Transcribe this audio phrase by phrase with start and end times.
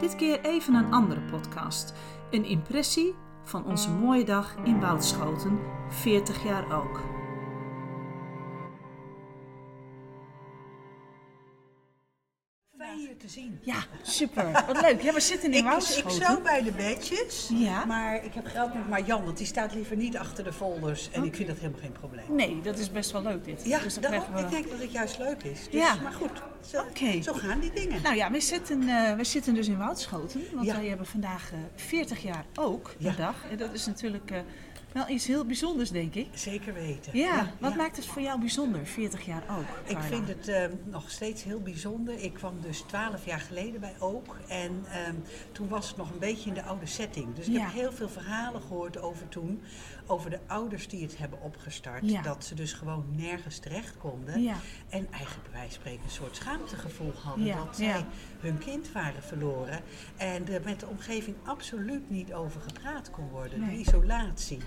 [0.00, 1.94] Dit keer even een andere podcast.
[2.30, 3.14] Een impressie
[3.44, 7.17] van onze mooie dag in Woudschoten, 40 jaar ook.
[13.68, 14.52] Ja, super.
[14.66, 15.02] Wat leuk.
[15.02, 16.26] Ja, we zitten in Ik, ik Woudschoten.
[16.26, 17.84] zo bij de bedjes, Ja.
[17.84, 21.10] maar ik heb geld met Marjan, want die staat liever niet achter de folders.
[21.12, 22.24] En ik vind dat helemaal geen probleem.
[22.28, 23.60] Nee, dat is best wel leuk dit.
[23.64, 25.64] Ja, dus daarom, ik denk dat het juist leuk is.
[25.70, 25.94] Dus, Ja.
[26.02, 26.30] Maar goed,
[26.70, 26.84] zo,
[27.22, 28.02] zo gaan die dingen.
[28.02, 30.74] Nou ja, we zitten, eh, we zitten dus in Woudschoten, want Ja.
[30.76, 33.12] wij hebben vandaag eh, 40 jaar ook, de Ja.
[33.16, 33.34] dag.
[33.50, 34.38] En dat is natuurlijk eh,
[34.92, 36.28] wel iets heel bijzonders, denk ik.
[36.34, 37.18] Zeker weten.
[37.18, 37.76] Ja, wat ja.
[37.76, 39.90] maakt het voor jou bijzonder, 40 jaar ook?
[39.90, 42.22] Ik vind het eh, nog steeds heel bijzonder.
[42.22, 44.36] Ik kwam dus twaalf jaar geleden bij Ook.
[44.48, 45.14] En ehm,
[45.52, 47.34] toen was het nog een beetje in de oude setting.
[47.34, 47.60] Dus ik Ja.
[47.60, 49.62] heb heel veel verhalen gehoord over toen.
[50.10, 52.10] Over de ouders die het hebben opgestart.
[52.10, 52.22] Ja.
[52.22, 54.42] Dat ze dus gewoon nergens terecht konden.
[54.42, 54.54] Ja.
[54.88, 57.44] En eigenlijk bij wijze van spreken een soort schaamtegevoel hadden.
[57.44, 58.04] Ja, Dat zij
[58.40, 59.80] hun kind waren verloren.
[60.16, 63.60] En er met de omgeving absoluut niet over gepraat kon worden.
[63.60, 63.70] Nee.
[63.70, 64.58] De isolatie.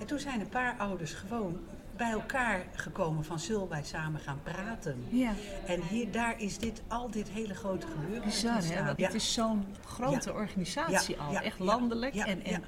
[0.00, 1.60] En toen zijn een paar ouders gewoon
[1.96, 5.04] bij elkaar gekomen van zullen wij samen gaan praten.
[5.08, 5.32] Ja.
[5.66, 8.78] En hier, daar is dit, al dit hele grote gebeuren Bizar, hè?
[8.78, 8.94] Ja.
[8.96, 10.34] het is zo'n grote Ja.
[10.36, 11.34] organisatie al.
[11.36, 12.14] Echt landelijk.
[12.14, 12.64] en, en.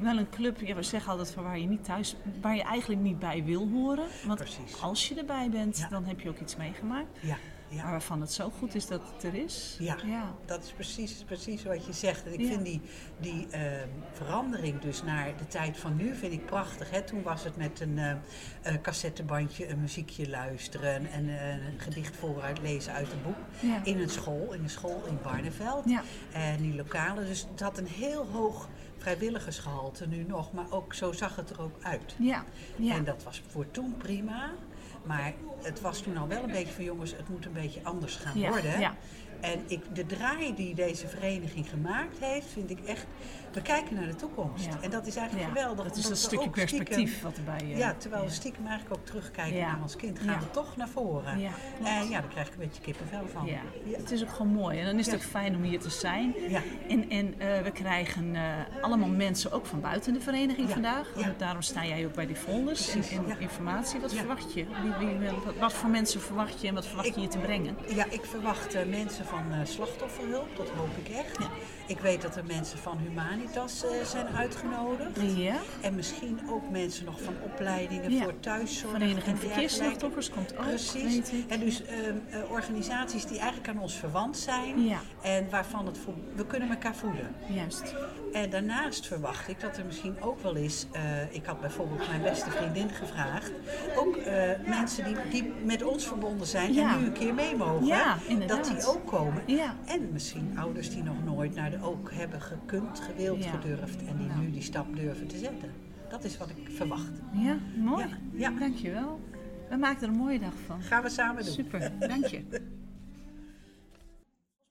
[0.00, 3.00] Wel een club, ja, we zeggen altijd van waar je niet thuis, waar je eigenlijk
[3.00, 4.04] niet bij wil horen.
[4.26, 4.82] Want Precies.
[4.82, 5.88] als je erbij bent, Ja.
[5.88, 7.18] dan heb je ook iets meegemaakt.
[7.20, 7.36] Ja,
[7.68, 7.90] Maar ja.
[7.90, 9.76] waarvan het zo goed is dat het er is.
[9.78, 10.34] Ja, ja.
[10.44, 12.26] dat is precies, precies wat je zegt.
[12.26, 12.46] En ik Ja.
[12.48, 12.80] vind die,
[13.20, 16.90] die ehm, verandering dus naar de tijd van nu vind ik prachtig.
[16.90, 17.02] Hè?
[17.02, 22.60] Toen was het met een eh, cassettebandje, een muziekje luisteren en eh, een gedicht vooruit
[22.60, 23.36] lezen uit een boek.
[23.86, 25.84] In een school, in een school in Barneveld.
[25.88, 26.02] Ja.
[26.32, 27.26] En die lokalen.
[27.26, 28.68] Dus het had een heel hoog
[29.00, 32.14] vrijwilligersgehalte nu nog, maar ook zo zag het er ook uit.
[32.18, 32.44] Ja.
[32.76, 32.94] ja.
[32.94, 34.50] En dat was voor toen prima.
[35.04, 38.16] Maar het was toen al wel een beetje van jongens, het moet een beetje anders
[38.16, 38.80] gaan Ja, worden.
[38.80, 38.94] ja.
[39.40, 43.06] En ik, de draai die deze vereniging gemaakt heeft, vind ik echt.
[43.52, 44.64] We kijken naar de toekomst.
[44.64, 44.70] Ja.
[44.80, 45.84] En dat is eigenlijk Ja, geweldig.
[45.86, 47.58] Dat is we stukje stiekem- perspectief wat erbij...
[47.60, 50.88] eh, ja, terwijl we stiekem eigenlijk ook terugkijken naar ons kind, gaan we toch naar
[50.88, 51.38] voren.
[51.38, 51.50] Ja.
[51.84, 53.46] En ja, daar krijg ik een beetje kippenvel van.
[53.46, 53.60] Ja,
[53.96, 54.78] het is ook gewoon mooi.
[54.78, 56.34] En dan is het ook fijn om hier te zijn.
[56.48, 56.60] Ja.
[56.88, 58.42] En, en eh, we krijgen eh,
[58.82, 61.08] allemaal mensen ook van buiten de vereniging vandaag.
[61.16, 61.34] Ja.
[61.38, 64.00] Daarom sta jij ook bij die folders en, en informatie.
[64.00, 64.64] Wat verwacht je?
[64.98, 67.38] Wie, wie, wat, wat voor mensen verwacht je en wat verwacht Ik- je hier te
[67.38, 67.76] brengen?
[67.94, 71.38] Ja, ik verwacht eh, mensen van eh, slachtofferhulp, dat hoop ik echt.
[71.86, 72.98] Ik weet dat er mensen van
[73.44, 75.36] Eh, zijn uitgenodigd.
[75.36, 75.54] Ja.
[75.80, 78.22] En misschien ook mensen nog van opleidingen Ja.
[78.22, 78.92] voor thuiszorg.
[78.92, 79.38] Vereniging.
[79.38, 81.30] Verkeersslachtoffers komt ook, Precies.
[81.48, 81.98] En dus ehm,
[82.30, 84.82] eh, organisaties die eigenlijk aan ons verwant zijn.
[84.84, 84.98] Ja.
[85.22, 87.34] En waarvan het voor, we kunnen elkaar voeden.
[87.48, 87.94] Juist.
[88.32, 90.86] En daarnaast verwacht ik dat er misschien ook wel is.
[90.92, 91.02] eh,
[91.34, 93.52] ik had bijvoorbeeld mijn beste vriendin gevraagd.
[93.96, 94.18] Ook
[94.66, 96.92] mensen die, die met ons verbonden zijn Ja.
[96.92, 97.86] en nu een keer mee mogen.
[97.86, 99.42] Ja, dat die ook komen.
[99.46, 99.74] Ja.
[99.86, 103.50] En misschien ouders die nog nooit naar de ook hebben gekund, gewild, Ja.
[103.50, 103.96] gedurfd.
[104.06, 104.40] En die Nou.
[104.40, 105.72] nu die stap durven te zetten.
[106.08, 107.10] Dat is wat ik verwacht.
[107.32, 108.06] Ja, mooi.
[108.06, 108.50] Ja, ja.
[108.58, 109.20] Dankjewel.
[109.68, 110.82] We maken er een mooie dag van.
[110.82, 111.52] Gaan we samen doen.
[111.54, 112.42] Super, dank je.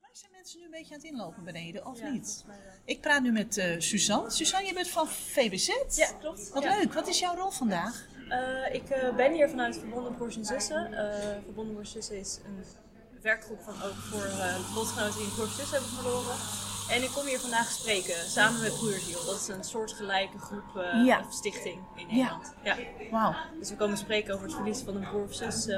[0.00, 2.44] mij zijn mensen nu een beetje aan het inlopen beneden, of niet?
[2.84, 4.30] Ik praat nu met eh, Suzanne.
[4.30, 5.66] Suzanne, je bent van VBZ?
[5.96, 6.50] Ja, klopt.
[6.52, 6.76] Wat Ja.
[6.78, 6.92] leuk.
[6.94, 8.06] Wat is jouw rol vandaag?
[8.28, 10.92] Eh, ik eh, ben hier vanuit Verbonden Broers en Zussen.
[10.92, 12.64] Eh, Verbonden Broers en Zussen is een
[13.22, 16.36] werkgroep van ook voor eh lotgenoten die een broers en zus hebben verloren.
[16.90, 19.24] En ik kom hier vandaag spreken samen met Broerziel.
[19.26, 21.18] Dat is een soortgelijke groep eh, Ja.
[21.26, 22.54] of stichting in Nederland.
[22.62, 22.76] Ja.
[23.10, 23.34] Wauw.
[23.58, 25.76] Dus we komen spreken over het verlies van een broer of zus eh,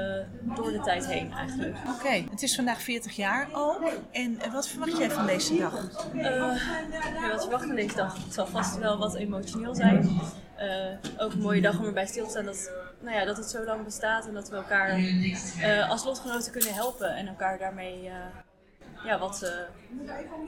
[0.55, 1.77] door de tijd heen eigenlijk.
[1.97, 3.81] Oké, het is vandaag 40 jaar ook.
[4.11, 6.05] En eh, wat verwacht jij van deze dag?
[6.13, 8.23] Eh, ja, wat verwacht aan deze dag?
[8.23, 10.21] Het zal vast wel wat emotioneel zijn.
[10.55, 10.67] Eh,
[11.17, 12.71] ook een mooie dag om erbij stil te staan dat,
[13.01, 14.89] nou ja, dat het zo lang bestaat en dat we elkaar
[15.61, 18.13] eh, als lotgenoten kunnen helpen en elkaar daarmee eh,
[19.05, 19.51] ja, wat eh,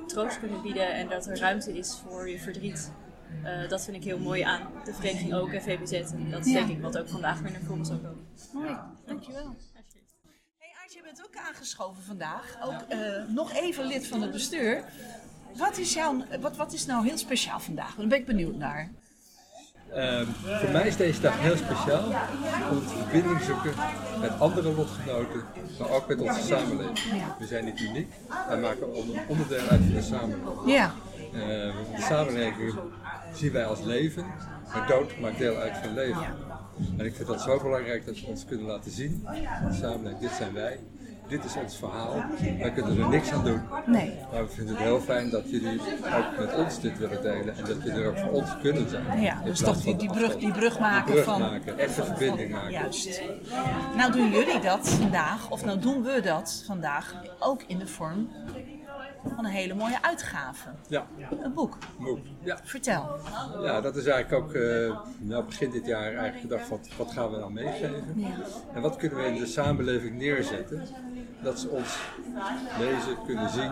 [0.07, 2.92] troost kunnen bieden en dat er ruimte is voor je verdriet.
[3.44, 5.92] Eh, dat vind ik heel mooi aan de vereniging ook en VBZ.
[5.92, 6.60] En dat is Ja.
[6.66, 8.28] denk ik wat ook vandaag weer naar voren zal komen.
[8.54, 9.56] Mooi, dankjewel.
[10.57, 12.57] Hey Aartje, je bent ook aangeschoven vandaag.
[12.63, 14.84] Ook eh, nog even lid van het bestuur.
[15.56, 17.96] Wat is, jouw, wat, wat is nou heel speciaal vandaag?
[17.96, 18.92] Daar ben ik benieuwd naar.
[19.95, 20.25] Ehm,
[20.59, 22.03] voor mij is deze dag heel speciaal
[22.71, 23.71] om de verbinding te zoeken
[24.21, 25.42] met andere lotgenoten,
[25.80, 27.00] maar ook met onze samenleving.
[27.39, 28.13] We zijn niet uniek,
[28.47, 30.62] wij maken onder- onderdeel uit van de samenleving.
[30.65, 30.94] Ja,
[31.33, 32.74] Ehm, de samenleving
[33.33, 34.25] zien wij als leven,
[34.74, 36.25] maar dood maakt deel uit van leven.
[36.97, 39.27] En ik vind dat zo belangrijk dat we ons kunnen laten zien,
[39.81, 40.80] samen, dit zijn wij,
[41.27, 42.24] dit is ons verhaal,
[42.60, 43.62] wij kunnen er niks aan doen.
[43.86, 44.13] Nee.
[44.31, 47.66] Maar we vinden het heel fijn dat jullie ook met ons dit willen delen en
[47.66, 49.22] dat jullie er ook voor ons kunnen zijn.
[49.22, 51.39] Ja, dus toch die, die, brug, die brug maken brug van...
[51.39, 52.72] maken, echte verbinding maken.
[52.72, 53.22] Juist.
[53.95, 58.30] Nou doen jullie dat vandaag, of nou doen we dat vandaag, ook in de vorm
[59.36, 60.69] van een hele mooie uitgave.
[60.88, 61.07] Ja,
[61.44, 61.77] Een boek.
[62.44, 62.57] Ja.
[62.63, 63.18] Vertel.
[63.62, 67.31] Ja, dat is eigenlijk ook eh, nou, begin dit jaar eigenlijk gedacht, wat, wat gaan
[67.31, 68.13] we nou meegeven?
[68.16, 68.27] Ja.
[68.74, 70.88] En wat kunnen we in de samenleving neerzetten?
[71.42, 71.98] Dat ze ons
[72.80, 73.72] lezen, kunnen zien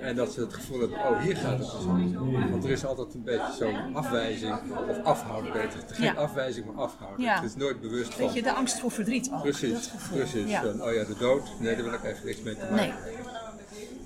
[0.00, 2.50] en dat ze het gevoel hebben, oh hier gaat het dus om.
[2.50, 5.80] Want er is altijd een beetje zo'n afwijzing, of afhouden beter.
[5.86, 6.12] Geen Ja.
[6.12, 7.24] afwijzing, maar afhouden.
[7.24, 7.34] Ja.
[7.34, 8.24] Het is nooit bewust van.
[8.24, 9.32] Weet je, de angst voor verdriet ook.
[9.32, 10.54] dat Precies, precies.
[10.56, 12.76] Van, oh ja, de dood, nee, daar wil ik even niks mee te maken.
[12.76, 12.92] Nee.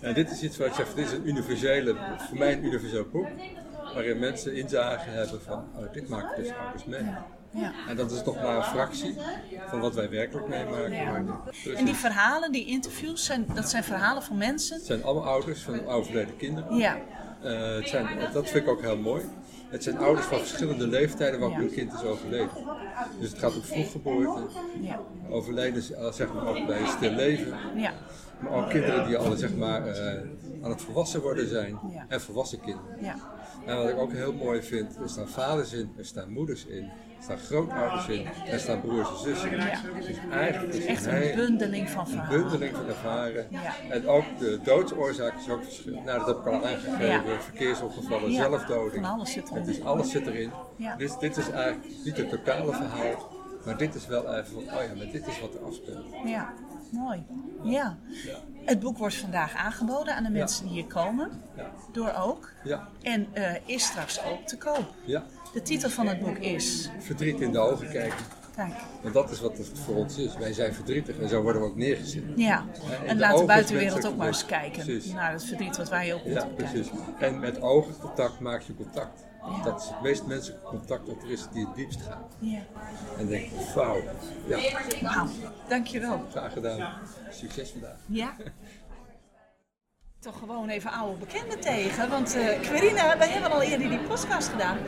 [0.00, 1.96] En dit is iets wat ik zeg, dit is een universele,
[2.28, 3.26] voor mij een universeel boek,
[3.94, 7.02] waarin mensen inzagen hebben van, oh, dit maakt dus ouders mee.
[7.50, 7.72] Ja.
[7.88, 9.16] En dat is toch maar een fractie
[9.69, 10.93] van wat wij werkelijk meemaken.
[10.93, 11.40] Ja.
[11.44, 11.72] Precies.
[11.75, 14.76] En die verhalen, die interviews, zijn, dat zijn verhalen van mensen.
[14.76, 16.76] Het zijn allemaal ouders van overleden kinderen.
[16.76, 16.96] Ja.
[17.43, 19.22] Eh, het zijn, dat vind ik ook heel mooi.
[19.69, 21.64] Het zijn ouders van verschillende leeftijden waarop Ja.
[21.64, 22.48] hun kind is overleden.
[23.20, 24.40] Dus het gaat om vroeggeboorte,
[24.81, 25.00] Ja.
[25.31, 27.54] overlijden eh, zeg maar ook bij een stil leven.
[27.76, 27.93] Ja.
[28.41, 30.21] Maar ook kinderen die al zeg maar, eh,
[30.62, 31.79] aan het volwassen worden zijn.
[31.93, 32.05] Ja.
[32.09, 32.97] En volwassen kinderen.
[33.00, 33.15] Ja.
[33.67, 36.83] En wat ik ook heel mooi vind, er staan vaders in, er staan moeders in,
[36.85, 39.59] er staan grootouders in, er staan broers en zussen in.
[40.06, 42.41] Dus eigenlijk is Echt een een bundeling van een verhalen.
[42.43, 43.47] bundeling van ervaren.
[43.50, 43.75] Ja.
[43.91, 46.05] En ook de doodsoorzaak is ook verschillend.
[46.05, 47.06] Nou, dat heb ik al aangegeven.
[47.06, 47.41] Ja.
[47.41, 49.05] Verkeersongevallen, Ja, zelfdoding.
[49.05, 49.61] van alles zit erin.
[49.61, 50.50] Het is, alles zit erin.
[50.77, 50.97] Ja.
[50.97, 53.35] Dus dit is eigenlijk niet het totale verhaal.
[53.65, 56.05] Maar dit is wel even van, oh ja, maar dit is wat er afspeelt.
[56.25, 56.53] Ja,
[56.93, 57.25] mooi.
[57.62, 57.97] Ja.
[58.65, 61.31] Het boek wordt vandaag aangeboden aan de mensen die hier komen.
[61.56, 61.71] Ja.
[61.93, 62.50] Door ook.
[62.65, 64.94] Ja, En eh, is straks ook te koop.
[65.05, 65.25] ja.
[65.53, 66.91] De titel van het boek is.
[66.99, 68.19] Verdriet in de ogen kijken.
[68.56, 68.73] Kijk.
[69.03, 70.37] Want dat is wat het voor ons is.
[70.37, 72.23] Wij zijn verdrietig en zo worden we ook neergezet.
[72.37, 72.65] Ja.
[73.06, 75.12] En de laat de buitenwereld ook maar eens kijken Precies.
[75.12, 76.91] naar het verdriet wat wij ook Ja, moeten precies.
[76.91, 77.27] kijken.
[77.27, 79.25] En met ogencontact maak je contact.
[79.64, 82.37] Dat is het meest menselijke contact dat er is die het diepst gaat.
[82.38, 82.58] Ja.
[83.19, 83.96] En denk, wauw,
[84.46, 84.58] ja,
[85.02, 85.26] Wauw,
[85.69, 86.25] dankjewel.
[86.31, 86.93] graag gedaan.
[87.31, 87.96] Succes vandaag.
[88.06, 88.34] Ja.
[90.20, 92.10] Toch gewoon even oude bekenden tegen.
[92.10, 94.78] Want eh Querina, wij hebben al eerder die podcast gedaan.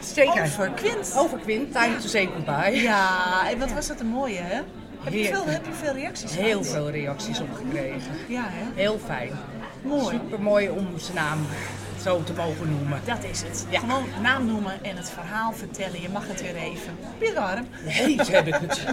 [0.00, 0.42] Zeker.
[0.42, 1.14] Over Quint.
[1.16, 2.82] Over Quint, Time to Say Goodbye.
[2.82, 4.60] Ja, en wat was dat een mooie, hè?
[5.00, 6.66] Heb je veel, heb je veel reacties Heel gehad?
[6.66, 8.12] veel reacties op gekregen.
[8.28, 8.64] Ja, hè?
[8.74, 9.30] Heel fijn.
[9.82, 10.16] Mooi.
[10.16, 11.38] Super mooi om zijn naam
[12.04, 13.00] zo te mogen noemen.
[13.04, 13.66] Dat is het.
[13.70, 13.80] Ja.
[13.80, 16.00] Gewoon naam noemen en het verhaal vertellen.
[16.00, 16.96] Je mag het weer even.
[17.18, 17.66] Weer warm.
[17.84, 18.84] Heet heb ik het.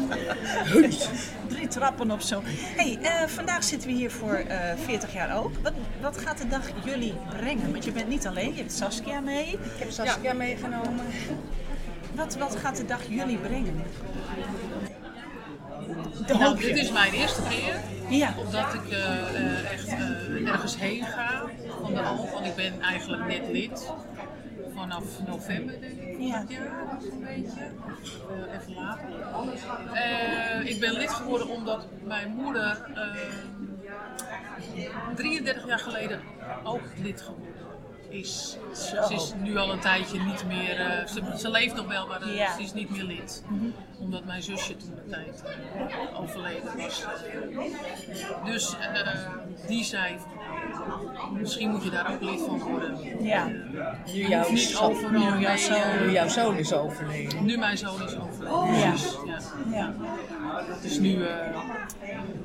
[1.48, 2.42] Drie trappen op zo.
[2.46, 5.52] hey, eh, vandaag zitten we hier voor eh 40 jaar ook.
[5.64, 7.72] Wat, wat gaat de dag jullie brengen?
[7.72, 9.48] Want je bent niet alleen, je hebt Saskia mee.
[9.48, 11.06] Ik heb Saskia meegenomen.
[12.16, 13.84] Wat, wat gaat de dag jullie brengen?
[16.28, 17.76] De Nou, dit is mijn eerste keer
[18.10, 18.34] Ja.
[18.52, 21.42] dat ik eh, eh, echt eh, ergens heen ga
[21.82, 22.02] van de.
[22.34, 23.92] Want ik ben eigenlijk net lid.
[24.76, 26.44] Vanaf november denk ik, Ja.
[26.48, 27.60] dit jaar, een beetje.
[27.60, 29.06] Eh, even later.
[29.94, 33.06] Eh, ik ben lid geworden omdat mijn moeder eh,
[35.16, 36.22] 33 jaar geleden
[36.64, 37.56] ook lid geworden
[38.14, 38.58] is.
[38.74, 42.22] Ze is nu al een tijdje niet meer, eh, ze, ze leeft nog wel, maar
[42.22, 42.56] eh, Ja.
[42.56, 43.44] ze is niet meer lid.
[44.00, 45.44] Omdat mijn zusje toen de tijd
[46.16, 47.06] overleden was.
[48.46, 49.08] Dus eh,
[49.68, 50.16] die zei
[51.34, 53.24] misschien moet je daar ook lid van worden.
[53.24, 53.46] Ja.
[54.14, 57.46] Nu jouw, niet zoon, overal nu jouw mee, zoon- nu jouw zoon is overleden.
[57.46, 58.80] nu mijn zoon is overleden.
[58.80, 58.90] Ja.
[58.90, 59.18] Precies,
[59.72, 59.94] ja.
[60.58, 60.76] Ja.
[60.82, 61.58] Dus nu, eh,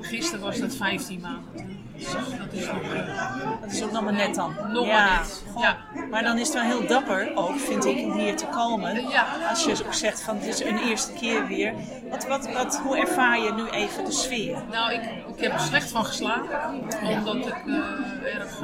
[0.00, 1.84] gisteren was dat 15 maanden.
[1.96, 4.54] Dus dat is nog, eh, Dat is ook nog maar net dan.
[4.72, 5.04] Nog ja.
[5.04, 5.76] maar net, ja.
[6.10, 9.08] Maar dan is het wel heel dapper ook, vind ik, om hier te komen.
[9.08, 9.26] Ja.
[9.48, 11.74] Als je ook zegt van het is een eerste keer weer.
[12.10, 14.62] Wat, wat, wat, hoe ervaar je nu even de sfeer?
[14.70, 15.02] Nou, ik,
[15.36, 16.58] ik heb er slecht van geslapen.
[17.02, 18.62] Omdat ik eh, erg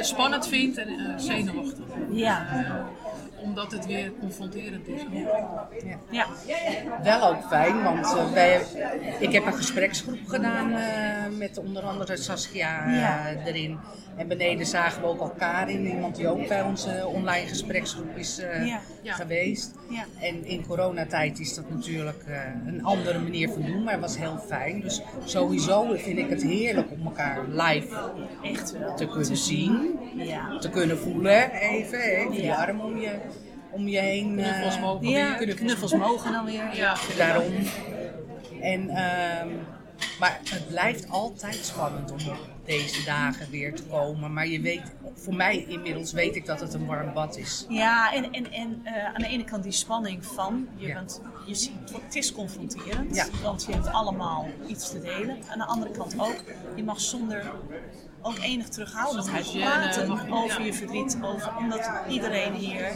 [0.00, 1.84] spannend vind en zenuwachtig.
[2.10, 2.46] Ja.
[3.42, 5.00] Omdat het weer confronterend is.
[6.10, 6.26] Ja.
[7.02, 8.60] Wel ook fijn, want eh, wij,
[9.18, 13.26] ik heb een gespreksgroep gedaan eh, met onder andere Saskia eh, Ja.
[13.44, 13.78] erin.
[14.16, 18.38] En beneden zagen we ook elkaar in, iemand die ook bij onze online gespreksgroep is
[18.38, 18.80] eh, Ja.
[19.02, 19.12] Ja.
[19.14, 19.74] geweest.
[19.90, 20.04] Ja.
[20.20, 24.18] En in coronatijd is dat natuurlijk eh, een andere manier van doen, maar het was
[24.18, 24.80] heel fijn.
[24.80, 27.96] Dus sowieso vind ik het heerlijk om elkaar live
[28.42, 28.94] Echt wel.
[28.96, 30.58] te kunnen zien, Ja.
[30.58, 32.54] te kunnen voelen even, hè, die Ja.
[32.54, 33.10] arm om je,
[33.70, 34.38] om je heen.
[34.38, 35.54] eh, Knuffels mogen Ja, weer.
[35.54, 36.76] knuffels mogen dan weer.
[36.76, 36.96] Ja.
[37.16, 37.52] daarom.
[38.60, 39.48] En ehm,
[40.18, 42.18] Maar het blijft altijd spannend om
[42.64, 44.32] deze dagen weer te komen.
[44.32, 44.82] Maar je weet,
[45.14, 47.66] voor mij inmiddels weet ik dat het een warm bad is.
[47.68, 50.94] Ja, en, en, en eh, aan de ene kant die spanning van, je Ja.
[50.94, 51.72] bent, je ziet,
[52.04, 53.26] het is confronterend, Ja.
[53.42, 55.38] want je hebt allemaal iets te delen.
[55.50, 56.42] Aan de andere kant ook,
[56.76, 57.52] je mag zonder
[58.22, 62.92] ook enig terughoudendheid gêne praten je- over je verdriet, over, omdat iedereen hier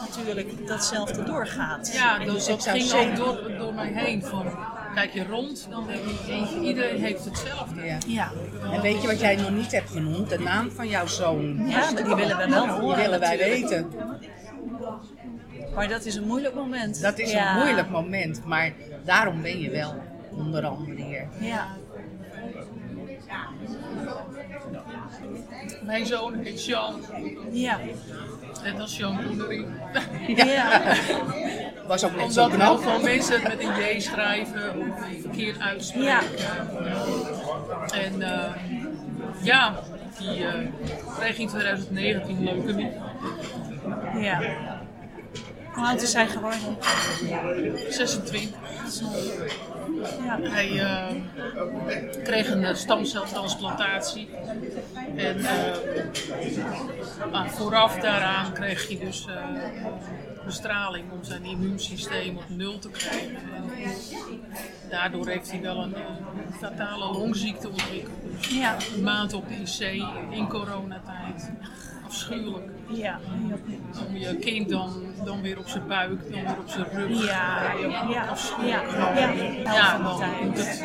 [0.00, 1.92] natuurlijk datzelfde doorgaat.
[1.92, 4.22] Ja, dus dat ging zeggen- ook door, door mij heen.
[4.22, 4.46] Van,
[4.94, 7.84] kijk je rond, dan denk ik, iedereen heeft hetzelfde.
[7.84, 7.98] Ja.
[8.06, 8.30] Ja,
[8.72, 10.28] En weet je wat jij nog niet hebt genoemd?
[10.28, 11.68] De naam van jouw zoon.
[11.68, 12.96] ja, maar die willen we wel Die horen.
[12.98, 13.70] willen wij natuurlijk.
[13.70, 14.16] weten.
[15.74, 17.00] Maar dat is een moeilijk moment.
[17.00, 17.50] Dat is Ja.
[17.56, 18.72] een moeilijk moment, maar
[19.04, 19.94] daarom ben je wel
[20.32, 21.28] onder andere hier.
[21.40, 21.66] Ja,
[25.88, 27.00] Mijn zoon heet Jean,
[27.50, 27.78] ja,
[28.62, 29.66] en dat is Jean Koenderie.
[30.36, 30.94] ja.
[31.86, 32.82] Was ook net zo Omdat heel knap.
[32.82, 36.08] veel mensen met een J schrijven of verkeerd uitspreken.
[36.08, 36.20] Ja.
[37.92, 38.52] En eh,
[39.42, 39.74] ja,
[40.18, 40.54] die eh,
[41.18, 42.90] kreeg in 2019 leukemie.
[44.20, 44.40] ja.
[45.74, 46.76] Hoe oud is hij geworden?
[47.90, 48.50] 26.
[50.42, 54.28] Hij eh, kreeg een eh, stamceltransplantatie.
[55.16, 55.74] En eh,
[57.32, 59.26] ah, vooraf daaraan kreeg hij dus
[60.48, 63.36] bestraling om zijn immuunsysteem op nul te krijgen.
[63.54, 63.64] En
[64.90, 66.02] daardoor heeft hij wel een eh,
[66.58, 68.16] fatale longziekte ontwikkeld.
[68.36, 68.76] Dus Ja.
[68.96, 71.50] een maand op de IC in coronatijd.
[72.06, 72.70] Afschuwelijk.
[72.90, 73.20] Ja.
[74.08, 77.24] Om je kind dan, dan weer op zijn buik, dan weer op zijn rug.
[77.26, 78.34] Ja, ja, ja,
[78.66, 78.82] ja,
[79.14, 79.72] ja.
[79.74, 80.84] Ja, dan tijd.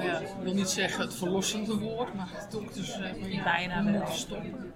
[0.00, 3.42] Het, nou ja, ik wil niet zeggen het verlossende woord, maar de dokters hebben je
[3.42, 4.06] Bijna wel.
[4.06, 4.72] stoppen.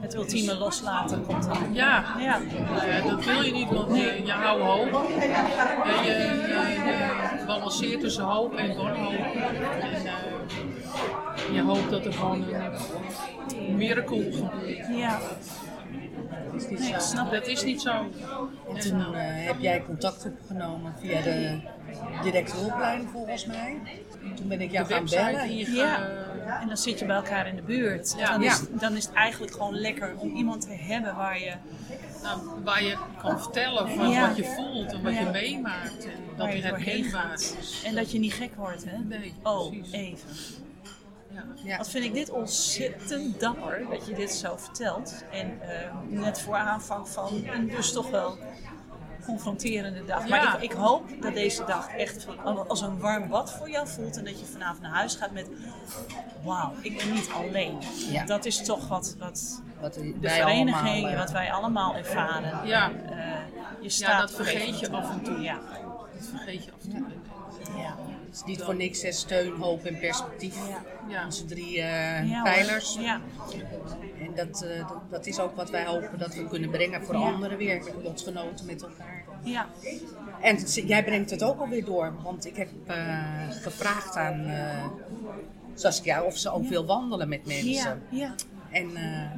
[0.00, 1.74] Het ultieme loslaten komt dan.
[1.74, 2.40] Ja, Ja.
[2.86, 5.10] ja, dat wil je niet, want je, je houdt hoop.
[5.10, 9.12] En je, je, je balanceert tussen hoop en wanhoop.
[9.80, 10.12] En eh,
[11.54, 14.86] je hoopt dat er gewoon een miracle gebeurt.
[14.96, 15.18] Ja.
[16.56, 17.06] Dat is niet Nee, ik zo.
[17.06, 17.90] snap Dat is niet zo.
[18.74, 21.58] En toen eh, heb jij contact opgenomen via de
[22.22, 23.76] directe hulplijn volgens mij.
[24.36, 25.48] Toen ben ik jou De gaan bellen.
[25.48, 25.94] die je Ja.
[25.94, 26.24] ge-
[26.60, 28.14] En dan zit je bij elkaar in de buurt.
[28.18, 28.30] Ja.
[28.30, 28.50] Dan, Ja.
[28.52, 31.52] is, dan is het eigenlijk gewoon lekker om iemand te hebben waar je,
[32.22, 34.28] nou, waar je kan vertellen van Ja.
[34.28, 35.20] wat je voelt en wat Ja.
[35.20, 36.04] je meemaakt.
[36.04, 37.56] En dat waar je je doorheen herkenbaar gaat.
[37.60, 37.82] is.
[37.84, 38.98] En dat je niet gek wordt, hè?
[38.98, 39.92] Nee, Oh, precies.
[39.92, 40.28] even.
[41.62, 41.76] Ja.
[41.76, 45.24] Wat vind ik dit ontzettend dapper dat je dit zo vertelt.
[45.32, 48.38] En eh, net voor aanvang van een dus toch wel
[49.24, 50.28] confronterende dag.
[50.28, 50.56] Maar Ja.
[50.56, 52.26] ik, ik hoop dat deze dag echt
[52.68, 54.16] als een warm bad voor jou voelt.
[54.16, 55.46] En dat je vanavond naar huis gaat met,
[56.44, 57.78] wauw, ik ben niet alleen.
[58.10, 58.24] Ja.
[58.24, 62.66] Dat is toch wat, wat Wat de vereniging, allemaal, eh, wat wij allemaal ervaren.
[62.66, 62.90] Ja.
[62.90, 63.16] Eh,
[63.80, 65.40] je staat Ja, dat vergeet je af en toe.
[65.40, 65.58] Ja.
[66.18, 67.06] Dat vergeet je af en toe.
[67.76, 67.96] Ja.
[68.26, 70.56] Het is niet voor niks hè, steun, hoop en perspectief.
[71.08, 71.24] Ja.
[71.24, 72.96] Onze drie eh, pijlers.
[73.00, 73.20] Ja.
[74.20, 77.14] En dat, eh, dat, dat is ook wat wij hopen dat we kunnen brengen voor
[77.14, 77.20] Ja.
[77.32, 77.82] anderen weer.
[78.02, 79.24] Lotgenoten met elkaar.
[79.42, 79.66] Ja.
[80.40, 82.12] En jij brengt het ook alweer door.
[82.22, 84.84] Want ik heb eh, gevraagd aan eh,
[85.74, 88.02] Saskia of ze ook wil wandelen met mensen.
[88.10, 88.34] Ja.
[88.80, 89.30] En eh,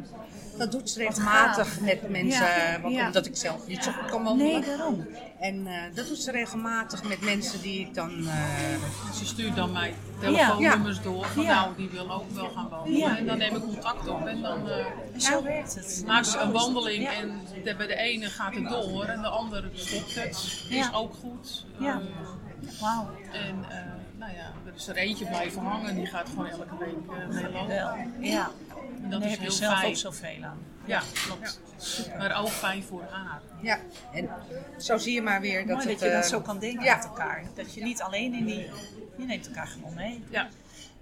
[0.59, 3.07] dat doet ze regelmatig met mensen, Ja, want ja.
[3.07, 4.53] omdat ik zelf niet zo goed kan wandelen.
[4.61, 5.07] Nee, daarom.
[5.41, 8.11] En eh, dat doet ze regelmatig met mensen die ik dan...
[8.27, 11.61] eh, Ze stuurt dan mij telefoonnummers door van Ja.
[11.61, 12.99] nou, die wil ook wel gaan wandelen.
[12.99, 13.17] Ja.
[13.19, 14.77] En dan neem ik contact op en dan eh
[15.15, 16.03] En zo werkt het.
[16.07, 17.13] maken we een wandeling Ja.
[17.13, 20.65] en de- bij de ene gaat het door en de andere stopt het.
[20.69, 20.81] Ja.
[20.89, 21.67] Is ook goed.
[21.79, 21.93] Ja.
[22.01, 23.09] Eh, Wauw.
[23.33, 23.77] en eh,
[24.19, 27.53] nou ja, er is er eentje blijven hangen, die gaat gewoon elke week uh, mee
[27.53, 27.69] lopen.
[27.69, 27.95] Wel.
[28.21, 28.51] Ja.
[29.03, 29.91] En dat daar is heb je zelf fijn.
[29.91, 30.59] ook zoveel aan.
[30.85, 31.61] Ja, klopt.
[32.19, 33.41] Maar ook fijn voor haar.
[33.61, 33.79] ja,
[34.13, 34.29] en
[34.79, 35.99] zo zie je maar weer dat Mooi het...
[35.99, 36.97] dat je dan eh, zo kan denken ja.
[36.97, 37.45] met elkaar.
[37.55, 38.71] Dat je niet alleen in die...
[39.17, 40.25] Je neemt elkaar gewoon mee.
[40.31, 40.49] Ja.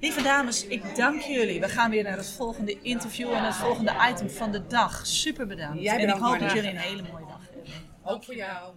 [0.01, 1.61] Lieve dames, ik dank jullie.
[1.61, 5.07] We gaan weer naar het volgende interview en het volgende item van de dag.
[5.07, 5.83] Super bedankt.
[5.83, 7.73] Jij en ik hoop dat jullie een hele mooie dag hebben.
[8.03, 8.75] Ook voor jou.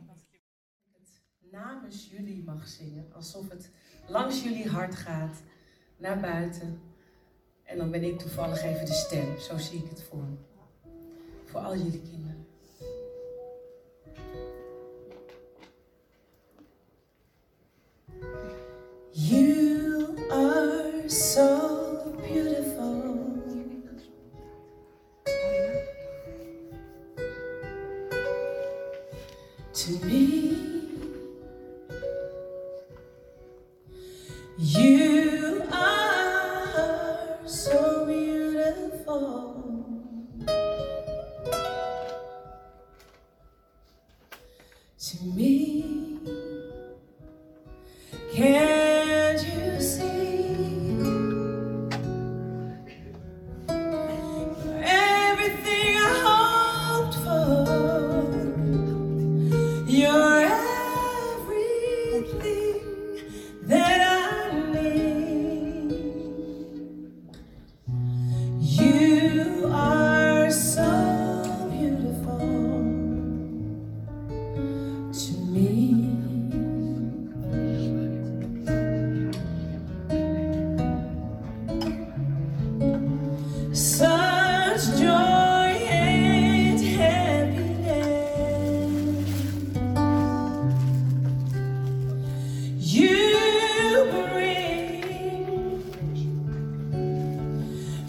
[1.52, 3.06] namens jullie mag zingen.
[3.14, 3.72] Alsof het
[4.08, 5.42] langs jullie hart gaat,
[5.98, 6.89] naar buiten.
[7.70, 9.40] En dan ben ik toevallig even de stem.
[9.40, 10.36] Zo zie ik het voor me.
[11.46, 12.48] Voor al jullie kinderen.
[19.12, 21.79] You are so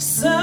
[0.00, 0.39] So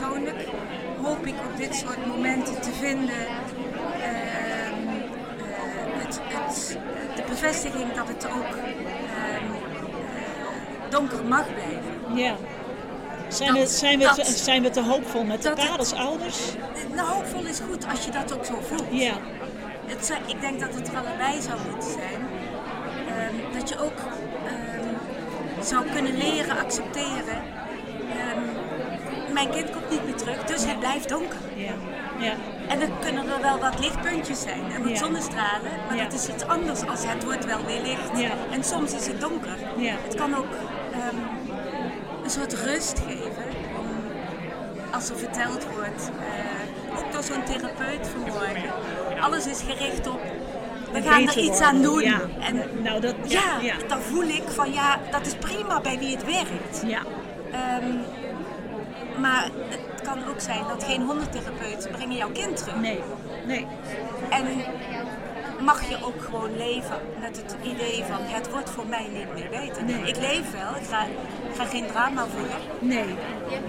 [0.00, 0.44] persoonlijk
[1.02, 4.88] hoop ik op dit soort momenten te vinden um,
[5.38, 5.52] uh,
[6.02, 6.78] het, het,
[7.16, 8.62] de bevestiging dat het ook uh,
[10.90, 12.16] donker mag blijven.
[12.16, 12.36] Ja.
[13.28, 16.38] Zijn, dat, we, zijn, we, dat, zijn we te hoopvol met elkaar als ouders?
[16.94, 18.84] Nou, hoopvol is goed als je dat ook zo voelt.
[18.90, 19.12] Ja.
[19.86, 22.20] Het, ik denk dat het er allebei zou moeten zijn.
[22.20, 23.98] Um, dat je ook
[24.46, 27.59] um, zou kunnen leren accepteren.
[29.32, 31.38] Mijn kind komt niet meer terug, dus het blijft donker.
[31.54, 31.72] Ja.
[32.18, 32.34] Ja.
[32.68, 34.96] En dan kunnen er wel wat lichtpuntjes zijn en wat ja.
[34.96, 36.04] zonnestralen, maar ja.
[36.04, 38.18] dat is iets anders als het wordt wel weer licht.
[38.20, 38.30] Ja.
[38.50, 39.56] En soms is het donker.
[39.78, 40.48] Het kan ook
[42.22, 43.44] een soort rust geven,
[43.78, 43.86] om,
[44.92, 48.72] als er verteld wordt, uh, ook door zo'n therapeut vanmorgen.
[49.20, 50.20] Alles is gericht op
[50.92, 52.02] we gaan er iets aan doen.
[52.02, 52.20] Ja.
[52.40, 56.16] En nou, dat, ja, ja, dan voel ik van ja, dat is prima bij wie
[56.16, 56.82] het werkt.
[56.86, 57.02] Ja.
[57.82, 58.00] Um,
[59.20, 62.80] maar het kan ook zijn dat geen hondentherapeuten brengen jouw kind terug.
[62.80, 63.00] Nee,
[63.46, 63.66] nee.
[64.30, 64.46] En
[65.60, 69.48] mag je ook gewoon leven met het idee van het wordt voor mij niet meer
[69.60, 69.84] beter.
[69.84, 70.02] Nee.
[70.02, 71.04] Ik leef wel, ik ga,
[71.50, 72.56] ik ga geen drama voelen.
[72.78, 73.04] Nee,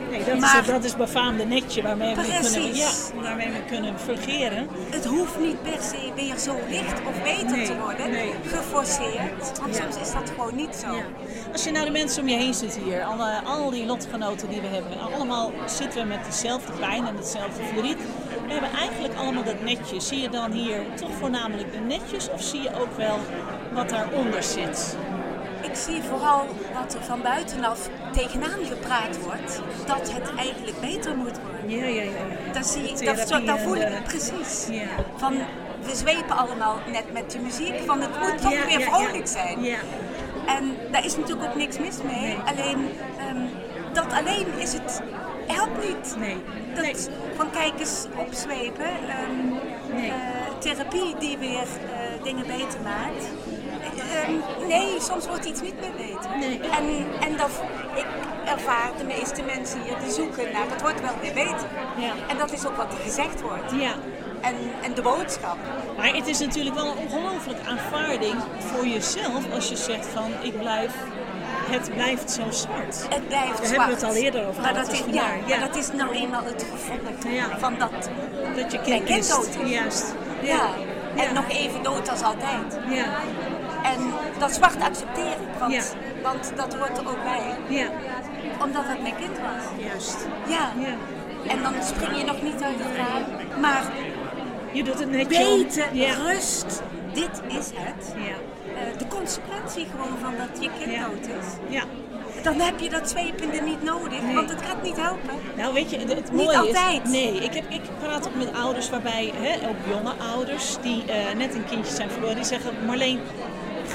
[0.10, 2.90] nee dat, Maar- is, dat is befaamde netje waarmee we, kunnen, ja,
[3.22, 4.68] waarmee we kunnen fungeren.
[4.90, 8.34] Het hoeft niet per se weer zo licht of beter Nee, te worden, nee.
[8.48, 9.60] geforceerd.
[9.62, 9.82] Want Ja.
[9.82, 10.96] soms is dat gewoon niet zo.
[10.96, 11.04] Ja.
[11.52, 14.62] Als je nou de mensen om je heen ziet hier, alle, al die lotgenoten die
[14.62, 17.98] we hebben, allemaal zitten we met dezelfde pijn en hetzelfde verdriet.
[18.52, 20.00] We hebben eigenlijk allemaal dat netje.
[20.00, 23.20] Zie je dan hier toch voornamelijk de netjes of zie je ook wel
[23.74, 24.98] wat daaronder zit?
[25.62, 31.40] Ik zie vooral wat er van buitenaf tegenaan gepraat wordt, dat het eigenlijk beter moet
[31.42, 31.70] worden.
[31.78, 32.12] Ja, ja, ja.
[32.46, 32.54] ja.
[32.54, 34.68] Dat, zie ik, dat, zo- dat voel ik het precies.
[34.70, 34.88] Ja.
[35.16, 35.34] Van,
[35.82, 39.64] we zwepen allemaal net met de muziek, van het moet toch Ja, weer vrolijk zijn.
[39.64, 39.78] Ja.
[40.48, 42.16] En daar is natuurlijk ook niks mis mee.
[42.22, 42.38] Nee.
[42.46, 43.38] Alleen, ehm,
[43.94, 45.02] dat alleen is het,
[45.48, 46.16] helpt niet.
[46.20, 46.38] Nee.
[46.74, 46.96] Dat, Nee.
[47.42, 50.10] Van kijk eens opzwepen, ehm, Nee.
[50.10, 50.16] eh,
[50.60, 53.26] therapie die weer eh, dingen beter maakt.
[53.98, 56.38] Ehm, nee, soms wordt iets niet meer beter.
[56.40, 56.60] Nee.
[56.60, 57.50] En, en dat,
[57.96, 58.06] ik
[58.46, 61.68] ervaar de meeste mensen hier die zoeken naar het wordt wel weer beter.
[61.98, 62.14] Ja.
[62.28, 63.72] En dat is ook wat er gezegd wordt.
[63.72, 63.94] Ja.
[64.42, 65.58] En, en de boodschap.
[65.98, 70.60] Maar het is natuurlijk wel een ongelooflijke aanvaarding voor jezelf als je zegt van ik
[70.60, 70.94] blijf,
[71.72, 73.06] het blijft zo zwart.
[73.10, 73.70] Het blijft Daar zwart.
[73.70, 75.58] hebben we het al eerder over maar gehad, dat dus is, ja, ja.
[75.58, 77.58] maar dat is nou eenmaal het gevolg Ja.
[77.60, 78.10] van dat.
[78.56, 79.70] Dat je kind dood is.
[79.72, 80.14] Juist.
[80.42, 80.70] Ja.
[81.16, 82.80] En nog even dood als altijd.
[82.90, 83.06] Ja.
[83.84, 85.82] En dat zwart accepteer ik,
[86.24, 87.56] want, dat hoort er ook bij.
[87.78, 87.88] Ja.
[88.64, 89.86] Omdat het mijn kind was.
[89.86, 90.18] Juist.
[90.48, 90.72] Ja.
[90.80, 90.96] Ja.
[91.48, 93.62] En dan spring je nog niet uit het raam.
[93.62, 93.84] Maar
[94.72, 95.76] Je doet het netjes.
[95.92, 96.14] Ja.
[96.14, 96.82] rust,
[97.14, 98.14] dit is het.
[98.16, 98.36] Ja.
[98.82, 101.74] Eh, de consequentie gewoon van dat je kind dood is.
[101.76, 101.84] Ja.
[102.44, 104.36] Dan heb je dat zwepende niet nodig, Nee.
[104.36, 105.36] want het gaat niet helpen.
[105.58, 107.02] Nou weet je, het, het Niet altijd.
[107.04, 107.10] is...
[107.10, 111.36] Nee, ik, heb, ik praat ook met ouders waarbij, hè, ook jonge ouders, die eh,
[111.38, 113.20] net een kindje zijn verloren, die zeggen, Marleen,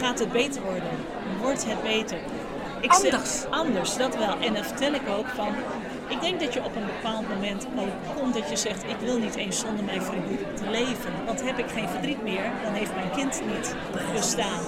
[0.00, 0.90] gaat het beter worden?
[1.42, 2.18] Wordt het beter?
[2.80, 3.44] Ik zeg, Anders.
[3.50, 4.38] anders, dat wel.
[4.40, 5.54] En dan vertel ik ook van,
[6.08, 9.18] ik denk dat je op een bepaald moment ook komt dat je zegt, ik wil
[9.18, 11.12] niet eens zonder mijn verdriet te leven.
[11.26, 13.74] Want heb ik geen verdriet meer, dan heeft mijn kind niet
[14.12, 14.60] bestaan.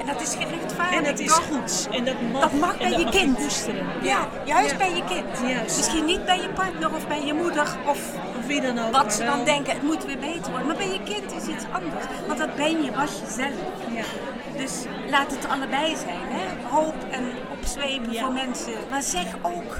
[0.00, 0.96] En dat is gerechtvaardigd.
[0.98, 1.88] En dat is goed.
[1.96, 3.36] En dat mag, Dat mag bij dat je mag kind.
[3.36, 3.86] koesteren.
[4.02, 4.76] Ja, juist Ja.
[4.76, 5.50] bij je kind.
[5.50, 5.76] Juist.
[5.76, 7.98] Misschien niet bij je partner of bij je moeder of
[8.38, 8.92] Of wie dan ook.
[8.92, 10.66] wat ze wel- dan denken, het moet weer beter worden.
[10.66, 12.04] Maar bij je kind is iets anders.
[12.26, 13.52] Want dat ben je, was jezelf.
[13.94, 14.04] Ja.
[14.56, 14.72] Dus
[15.10, 16.20] laat het allebei zijn.
[16.28, 16.68] Hè?
[16.76, 18.20] Hoop en opzwepen Ja.
[18.24, 18.72] voor mensen.
[18.90, 19.76] Maar zeg ook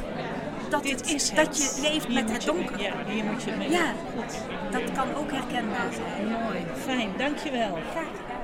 [0.73, 2.81] dat, Dit het, is dat je leeft Hier met het je- donker.
[2.81, 3.71] Ja, hier moet je mee.
[3.71, 3.93] Ja.
[4.17, 4.33] Goed.
[4.73, 6.27] Dat kan ook herkenbaar zijn.
[6.29, 6.59] Mooi.
[6.75, 7.11] Fijn.
[7.19, 7.75] Dankjewel.
[7.91, 8.41] Graag gedaan.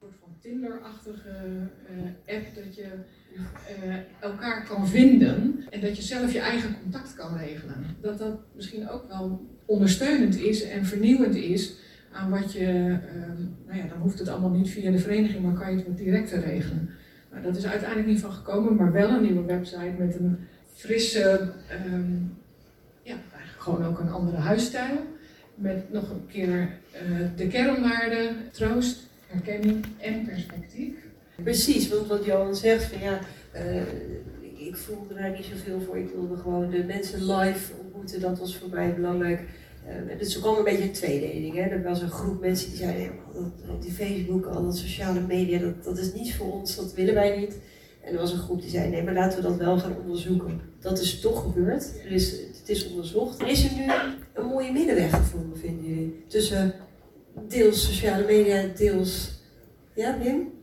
[0.00, 1.30] soort van Tinder-achtige
[1.88, 2.88] eh, app dat je
[3.68, 7.84] eh, elkaar kan vinden en dat je zelf je eigen contact kan regelen.
[8.00, 11.76] Dat dat misschien ook wel ondersteunend is en vernieuwend is
[12.12, 15.54] aan wat je, ehm, nou ja, dan hoeft het allemaal niet via de vereniging, maar
[15.54, 16.90] kan je het wat directer regelen.
[17.38, 20.38] Nou, dat is uiteindelijk niet van gekomen, maar wel een nieuwe website met een
[20.74, 22.12] frisse, ehm,
[23.02, 24.96] ja, eigenlijk gewoon ook een andere huisstijl.
[25.54, 27.00] Met nog een keer eh,
[27.36, 30.94] de kernwaarden, troost, herkenning en perspectief.
[31.42, 33.18] Precies, want wat Johan zegt van ja,
[34.40, 35.98] ik, ik voelde daar niet zoveel voor.
[35.98, 39.40] Ik wilde gewoon de mensen live ontmoeten, dat was voor mij belangrijk.
[39.88, 41.54] Uh, dus er kwam een beetje een tweedeling.
[41.54, 41.60] Hè.
[41.60, 43.10] Er was een groep mensen die zeiden,
[43.80, 47.38] die Facebook, al dat sociale media, dat, dat is niets voor ons, dat willen wij
[47.38, 47.58] niet.
[48.04, 50.60] En er was een groep die zei, nee, maar laten we dat wel gaan onderzoeken.
[50.80, 51.92] Dat is toch gebeurd.
[52.04, 53.40] Er het is onderzocht.
[53.40, 53.92] Er is er nu
[54.34, 56.24] een mooie middenweg gevonden, vinden jullie?
[56.26, 56.74] Tussen
[57.48, 59.36] deels sociale media, deels...
[59.94, 60.56] Ja, Wim?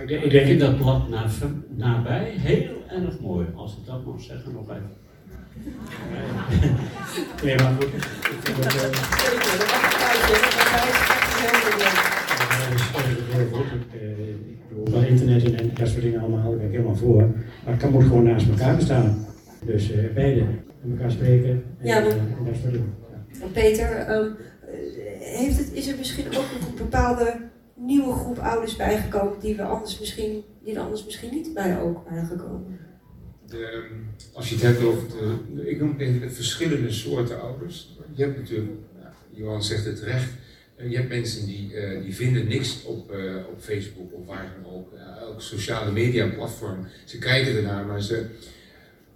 [0.00, 1.26] Ik, denk, ik dat blad na,
[1.68, 4.90] nabij heel erg mooi, als ik dat mag zeggen nog even.
[7.42, 7.92] Nee, maar goed.
[8.44, 8.54] Ik
[14.90, 17.22] van internet en, dat soort dingen allemaal, daar ben ik helemaal voor.
[17.64, 19.26] Maar het kan moet gewoon naast elkaar bestaan.
[19.64, 20.44] Dus uh, beide
[20.80, 22.94] met elkaar spreken en, ja, maar, uh, en dat soort dingen.
[23.30, 23.46] Ja.
[23.52, 24.36] Peter, um,
[25.18, 27.36] heeft het, is er misschien ook een bepaalde
[27.74, 32.08] nieuwe groep ouders bijgekomen die, we anders misschien, die er anders misschien niet bij ook
[32.08, 32.78] waren gekomen?
[34.32, 35.08] Als je het hebt over
[35.54, 35.96] de, ik noem
[36.30, 37.96] verschillende soorten ouders.
[38.14, 40.28] Je hebt natuurlijk, nou, Johan zegt het terecht,
[40.88, 44.72] je hebt mensen die, uh, die vinden niks op, uh, op Facebook of waar dan
[44.72, 44.92] ook.
[45.20, 46.86] Elk sociale media platform.
[47.04, 48.26] Ze kijken ernaar, maar ze,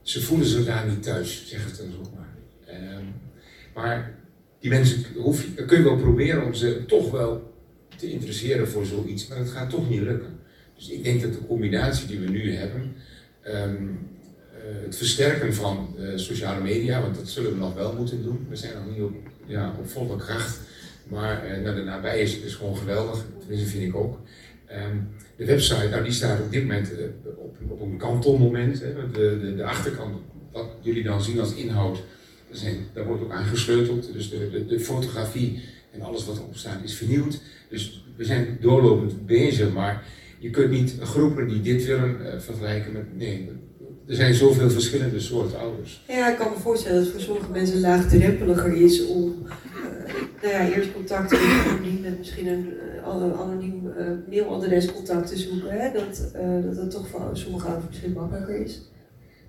[0.03, 2.35] ze voelen zich daar niet thuis, zeg het dan maar.
[2.99, 3.15] Um,
[3.75, 4.15] maar
[4.61, 7.55] die mensen hoef kun je wel proberen om ze toch wel
[7.97, 10.39] te interesseren voor zoiets, maar het gaat toch niet lukken.
[10.75, 12.97] Dus ik denk dat de combinatie die we nu hebben,
[13.47, 13.99] um,
[14.85, 18.47] het versterken van sociale media, want dat zullen we nog wel moeten doen.
[18.49, 19.15] We zijn nog niet op,
[19.47, 20.61] ja, op volle kracht.
[21.09, 24.21] Maar uh, nou, de nabij is, gewoon geweldig, tenminste vind ik ook.
[24.73, 26.91] Um, de website, nou, die staat op dit moment
[27.25, 28.81] op, op een kantelmoment.
[28.81, 28.93] Hè.
[29.13, 30.17] De, de, de, achterkant,
[30.53, 32.03] wat jullie dan zien als inhoud,
[32.51, 34.13] zijn, daar wordt ook aan gesleuteld.
[34.13, 37.41] Dus de, de, de, fotografie en alles wat erop staat is vernieuwd.
[37.69, 40.05] Dus we zijn doorlopend bezig, maar
[40.39, 43.17] je kunt niet groepen die dit willen vergelijken met.
[43.17, 43.51] Nee,
[44.07, 46.05] er zijn zoveel verschillende soorten ouders.
[46.09, 49.35] Ja, ik kan me voorstellen dat het voor sommige mensen laagdrempeliger is om
[50.43, 55.37] nou ja, eerst contact met anoniem en misschien een uh, anoniem uh, mailadres contact te
[55.37, 55.71] zoeken.
[55.71, 55.93] Hè?
[55.93, 56.31] Dat,
[56.65, 58.81] dat het toch voor sommige ouders misschien makkelijker is.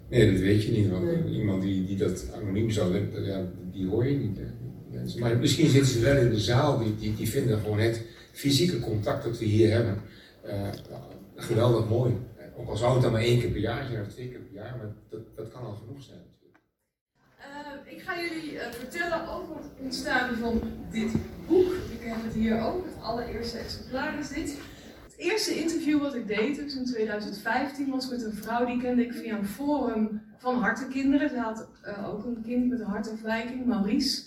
[0.10, 0.89] Nee, dat weet je niet.
[0.89, 1.39] Want nee.
[1.39, 4.38] iemand die, die dat anoniem zou hebben, ja, die hoor je niet.
[4.38, 5.20] Hè.
[5.20, 8.80] Maar misschien zitten ze wel in de zaal, die, die, die vinden gewoon het fysieke
[8.80, 9.98] contact dat we hier hebben
[11.36, 12.13] geweldig mooi.
[12.58, 14.54] Ook al zou het dan maar één keer per jaar zijn of twee keer per
[14.54, 16.20] jaar, maar dat, dat kan al genoeg zijn.
[17.39, 21.12] Uh, ik ga jullie uh, vertellen over het ontstaan van dit
[21.48, 21.72] boek.
[21.72, 24.58] Ik heb het hier ook, het allereerste exemplaar is dit.
[25.04, 29.06] Het eerste interview wat ik deed, dus in 2015, was met een vrouw die kende
[29.06, 31.30] ik via een forum van hartenkinderen.
[31.30, 34.24] Ze had uh, ook een kind met een hartafwijking, Maurice.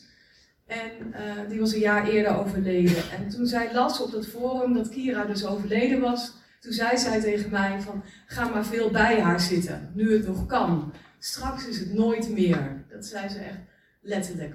[0.66, 1.14] En
[1.48, 3.10] die was een jaar eerder overleden.
[3.10, 7.20] En toen zij las op dat forum dat Kira dus overleden was, toen zei zij
[7.20, 10.92] tegen mij van, ga maar veel bij haar zitten, nu het nog kan.
[11.18, 12.84] Straks is het nooit meer.
[12.88, 13.58] Dat zei ze echt
[14.00, 14.54] letterlijk.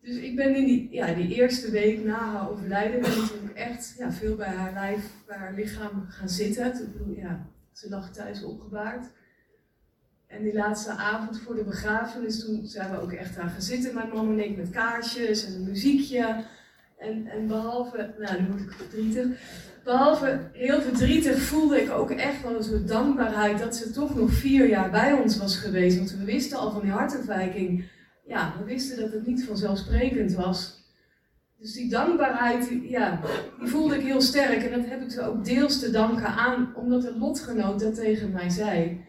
[0.00, 3.94] Dus ik ben in die, ja, die eerste week na haar overlijden ben ik echt
[3.98, 6.72] ja, veel bij haar lijf, bij haar lichaam gaan zitten.
[6.72, 9.06] Toen, ja, ze lag thuis opgebaard.
[10.26, 13.94] En die laatste avond voor de begrafenis, toen zijn we ook echt aan gaan zitten,
[13.94, 16.44] mijn man en ik, met kaarsjes en een muziekje.
[16.98, 19.26] En, en behalve, nou nu word ik verdrietig,
[19.84, 24.32] behalve heel verdrietig voelde ik ook echt wel een soort dankbaarheid dat ze toch nog
[24.32, 25.96] vier jaar bij ons was geweest.
[25.96, 27.84] Want we wisten al van die hartafwijking,
[28.26, 30.78] ja, we wisten dat het niet vanzelfsprekend was.
[31.58, 33.20] Dus die dankbaarheid, ja,
[33.58, 34.62] die voelde ik heel sterk.
[34.62, 38.32] En dat heb ik ze ook deels te danken aan, omdat een lotgenoot dat tegen
[38.32, 39.04] mij zei.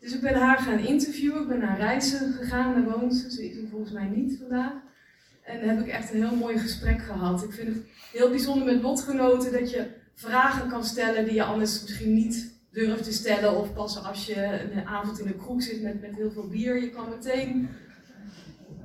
[0.00, 3.50] Dus ik ben haar gaan interviewen, ik ben naar reizen gegaan, daar woont ze, ze
[3.50, 4.72] is er volgens mij niet vandaag.
[5.42, 7.42] En daar heb ik echt een heel mooi gesprek gehad.
[7.42, 9.86] Ik vind het heel bijzonder met lotgenoten dat je
[10.16, 13.56] vragen kan stellen die je anders misschien niet durft te stellen.
[13.56, 16.80] Of pas als je een avond in een kroeg zit met, met heel veel bier,
[16.80, 17.68] je kan meteen,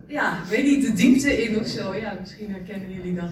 [0.07, 1.95] ja, weet niet, de diepte in of zo.
[1.95, 3.31] Ja, misschien herkennen jullie dat.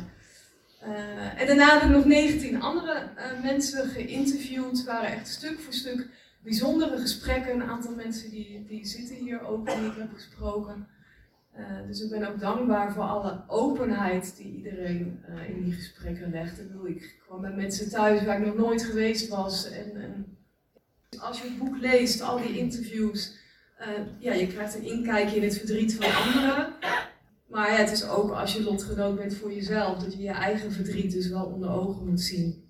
[0.83, 4.77] Uh, en daarna heb ik nog 19 andere uh, mensen geïnterviewd.
[4.77, 6.07] Het waren echt stuk voor stuk
[6.43, 7.53] bijzondere gesprekken.
[7.53, 10.87] Een aantal mensen die, die zitten hier ook, die ik heb gesproken.
[11.57, 16.31] Uh, dus ik ben ook dankbaar voor alle openheid die iedereen uh, in die gesprekken
[16.31, 16.59] legt.
[16.85, 19.69] Ik kwam met mensen thuis waar ik nog nooit geweest was.
[19.71, 20.37] En, en
[21.19, 23.37] als je het boek leest, al die interviews,
[23.79, 23.87] uh,
[24.19, 26.73] ja, je krijgt een inkijkje in het verdriet van anderen.
[27.47, 30.71] Maar ja, het is ook als je lotgenoot bent voor jezelf, dat je je eigen
[30.71, 32.67] verdriet dus wel onder ogen moet zien.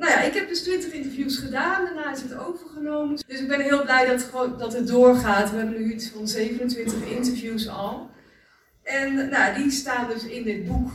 [0.00, 3.16] nou ja, ik heb dus 20 interviews gedaan, daarna is het overgenomen.
[3.26, 5.50] Dus ik ben heel blij dat, dat het doorgaat.
[5.50, 8.10] We hebben nu iets van 27 interviews al.
[8.82, 10.90] En nou, die staan dus in dit boek.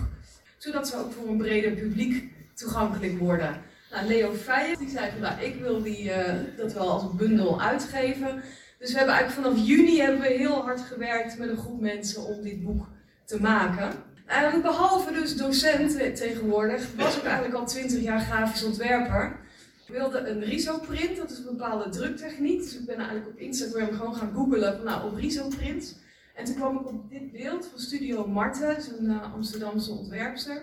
[0.57, 3.61] zodat ze ook voor een breder publiek toegankelijk worden.
[3.91, 7.17] Nou, Leo Feijen die zei van nou, ik wil die, eh, dat wel als een
[7.17, 8.41] bundel uitgeven.
[8.79, 12.23] Dus we hebben eigenlijk vanaf juni hebben we heel hard gewerkt met een groep mensen
[12.23, 12.87] om dit boek
[13.25, 13.91] te maken.
[14.25, 19.39] En behalve dus docent tegenwoordig, was ik eigenlijk al 20 jaar grafisch ontwerper.
[19.85, 22.59] Ik wilde een risoprint, dat is een bepaalde druktechniek.
[22.59, 25.97] Dus ik ben eigenlijk op Instagram gewoon gaan googelen van, nou, op risoprint.
[26.35, 30.61] En toen kwam ik op dit beeld van Studio Marten, zo'n uh, Amsterdamse ontwerpster.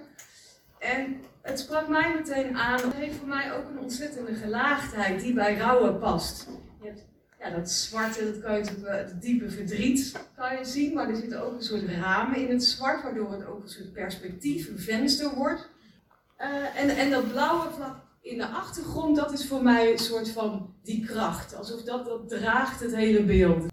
[0.78, 2.80] En het sprak mij meteen aan.
[2.80, 6.48] Het heeft voor mij ook een ontzettende gelaagdheid die bij rouwen past.
[6.80, 7.04] Je hebt
[7.42, 11.16] ja, dat zwarte, dat kan je natuurlijk, het diepe verdriet kan je zien, maar er
[11.16, 14.78] zitten ook een soort ramen in het zwart, waardoor het ook een soort perspectief, een
[14.78, 15.68] venster wordt.
[16.38, 20.28] Uh, en, en dat blauwe vlak in de achtergrond, dat is voor mij een soort
[20.28, 21.56] van die kracht.
[21.56, 23.70] Alsof dat, dat draagt het hele beeld.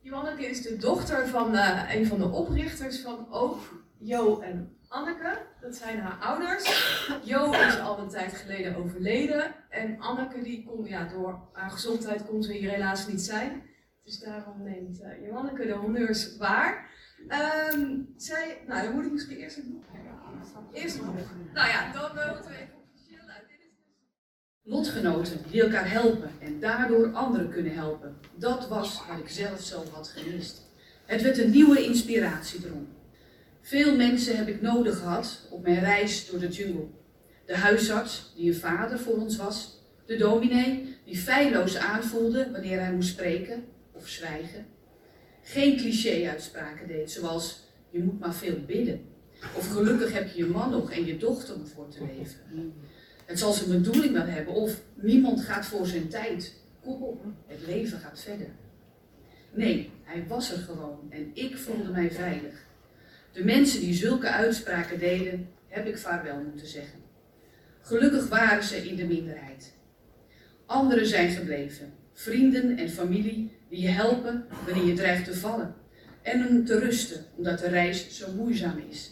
[0.00, 3.58] Johanneke is de dochter van uh, een van de oprichters van Ook,
[3.98, 5.38] Jo en Anneke.
[5.60, 6.64] Dat zijn haar ouders.
[7.24, 9.54] Jo is al een tijd geleden overleden.
[9.68, 13.62] En Anneke, die kon, ja, door haar gezondheid kon ze hier helaas niet zijn.
[14.04, 16.90] Dus daarom neemt uh, Johanneke de honneurs waar.
[17.72, 19.84] Um, zij, nou dan moet ik misschien eerst boek
[20.72, 21.14] Eerst boek.
[21.54, 22.78] Nou ja, dan uh, moeten we even
[24.62, 28.16] Lotgenoten die elkaar helpen en daardoor anderen kunnen helpen.
[28.34, 30.62] Dat was wat ik zelf zo had gemist.
[31.06, 32.99] Het werd een nieuwe inspiratiebron.
[33.60, 36.86] Veel mensen heb ik nodig gehad op mijn reis door de jungle.
[37.46, 39.78] De huisarts, die een vader voor ons was.
[40.06, 44.66] De dominee, die feilloos aanvoelde wanneer hij moest spreken of zwijgen.
[45.42, 49.00] Geen cliché-uitspraken deed, zoals je moet maar veel bidden.
[49.56, 52.74] Of gelukkig heb je je man nog en je dochter om voor te leven.
[53.26, 56.54] Het zal zijn bedoeling wel hebben of niemand gaat voor zijn tijd.
[56.82, 58.48] Kom op, het leven gaat verder.
[59.52, 62.68] Nee, hij was er gewoon en ik voelde mij veilig.
[63.32, 66.98] De mensen die zulke uitspraken deden, heb ik vaarwel moeten zeggen.
[67.80, 69.72] Gelukkig waren ze in de minderheid.
[70.66, 75.74] Anderen zijn gebleven, vrienden en familie die je helpen wanneer je dreigt te vallen
[76.22, 79.10] en om te rusten omdat de reis zo moeizaam is.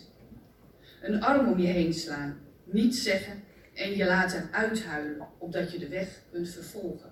[1.03, 3.43] Een arm om je heen slaan, niets zeggen
[3.75, 7.11] en je laten uithuilen opdat je de weg kunt vervolgen.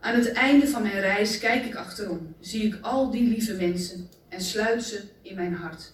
[0.00, 4.08] Aan het einde van mijn reis kijk ik achterom, zie ik al die lieve mensen
[4.28, 5.92] en sluit ze in mijn hart.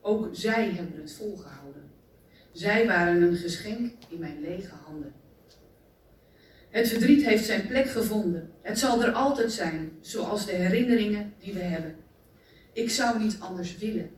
[0.00, 1.90] Ook zij hebben het volgehouden.
[2.52, 5.12] Zij waren een geschenk in mijn lege handen.
[6.68, 8.50] Het verdriet heeft zijn plek gevonden.
[8.62, 11.96] Het zal er altijd zijn, zoals de herinneringen die we hebben.
[12.72, 14.10] Ik zou niet anders willen.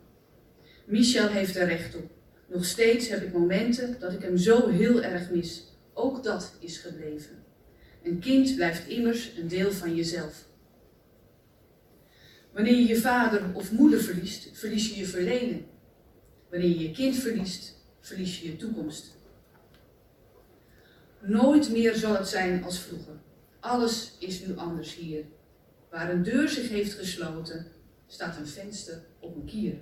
[0.85, 2.11] Michel heeft er recht op.
[2.49, 5.65] Nog steeds heb ik momenten dat ik hem zo heel erg mis.
[5.95, 7.45] Ook dat is gebleven.
[8.03, 10.47] Een kind blijft immers een deel van jezelf.
[12.53, 15.65] Wanneer je je vader of moeder verliest, verlies je je verleden.
[16.51, 19.17] Wanneer je je kind verliest, verlies je je toekomst.
[21.21, 23.15] Nooit meer zal het zijn als vroeger.
[23.61, 25.25] Alles is nu anders hier.
[25.91, 27.67] Waar een deur zich heeft gesloten,
[28.07, 29.75] staat een venster op een kier.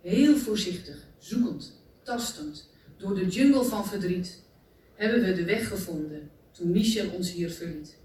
[0.00, 4.42] Heel voorzichtig, zoekend, tastend, door de jungle van verdriet,
[4.94, 7.96] hebben we de weg gevonden toen Michel ons hier verliet.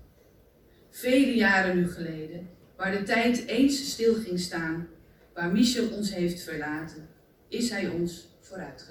[0.89, 4.88] Vele jaren nu geleden Waar de tijd eens stil ging staan,
[5.33, 7.07] waar Michel ons heeft verlaten,
[7.47, 8.86] is hij ons vooruit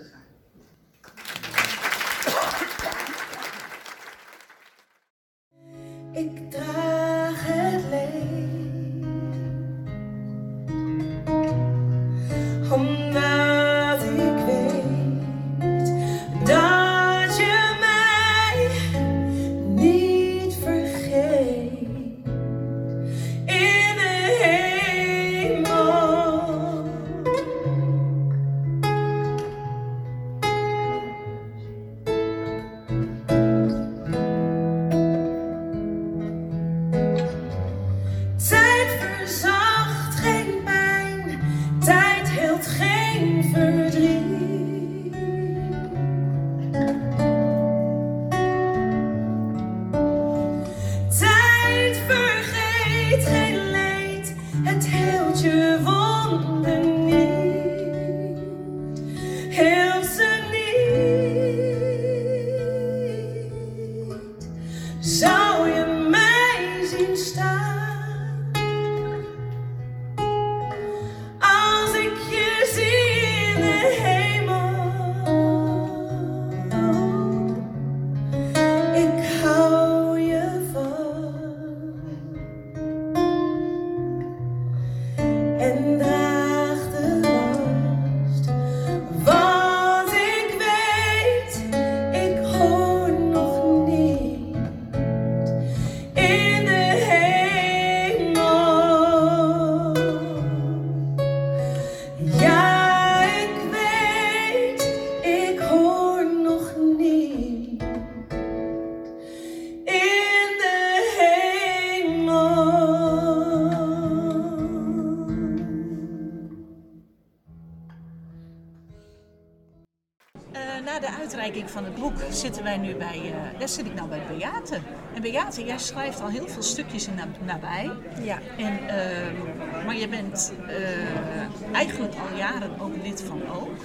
[121.73, 124.79] van het boek zitten wij nu bij, eh, daar zit ik nou bij Beate.
[125.15, 127.91] En Beate, jij schrijft al heel veel stukjes in na- nabij.
[128.23, 128.39] Ja.
[128.59, 133.77] En, ehm, maar je bent eh, eigenlijk al jaren ook lid van Ook.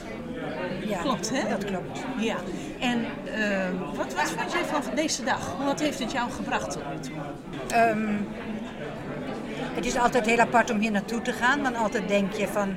[0.85, 1.49] Ja, klopt, hè?
[1.49, 1.99] dat klopt.
[2.17, 2.35] Ja.
[2.79, 5.55] En ehm, wat, wat vond jij van deze dag?
[5.65, 7.13] Wat heeft het jou gebracht tot nu toe?
[7.67, 8.13] Ehm,
[9.75, 12.75] het is altijd heel apart om hier naartoe te gaan, want altijd denk je van,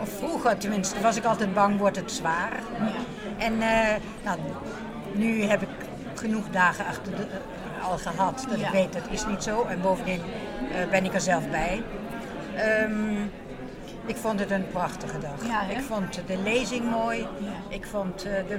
[0.00, 2.52] of vroeger tenminste, was ik altijd bang, wordt het zwaar.
[3.40, 4.38] En eh, nou,
[5.12, 5.68] nu heb ik
[6.14, 8.66] genoeg dagen achter de, eh, al gehad dat Ja.
[8.66, 9.64] ik weet dat is niet zo.
[9.64, 10.20] En bovendien
[10.72, 11.82] eh, ben ik er zelf bij.
[12.56, 13.22] Ehm,
[14.06, 15.46] ik vond het een prachtige dag.
[15.46, 17.26] Ja, ik vond de lezing mooi.
[17.68, 18.58] Ik vond de,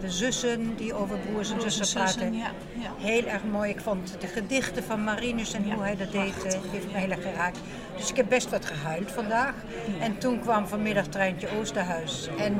[0.00, 2.50] de zussen die over broers en zussen praten ja,
[2.98, 3.70] heel erg mooi.
[3.70, 7.22] Ik vond de gedichten van Marinus en hoe hij dat deed, heeft me heel erg
[7.22, 7.58] geraakt.
[7.96, 9.54] Dus ik heb best wat gehuild vandaag.
[10.00, 12.28] En toen kwam vanmiddag treintje Oosterhuis.
[12.38, 12.56] En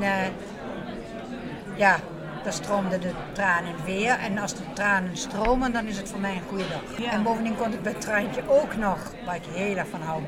[1.75, 1.99] ja,
[2.43, 4.11] daar stroomden de tranen weer.
[4.11, 7.11] En als de tranen stromen, dan is het voor mij een goede dag.
[7.11, 10.21] En bovendien kon ik bij treintje ook nog, waar ik heel erg van hou,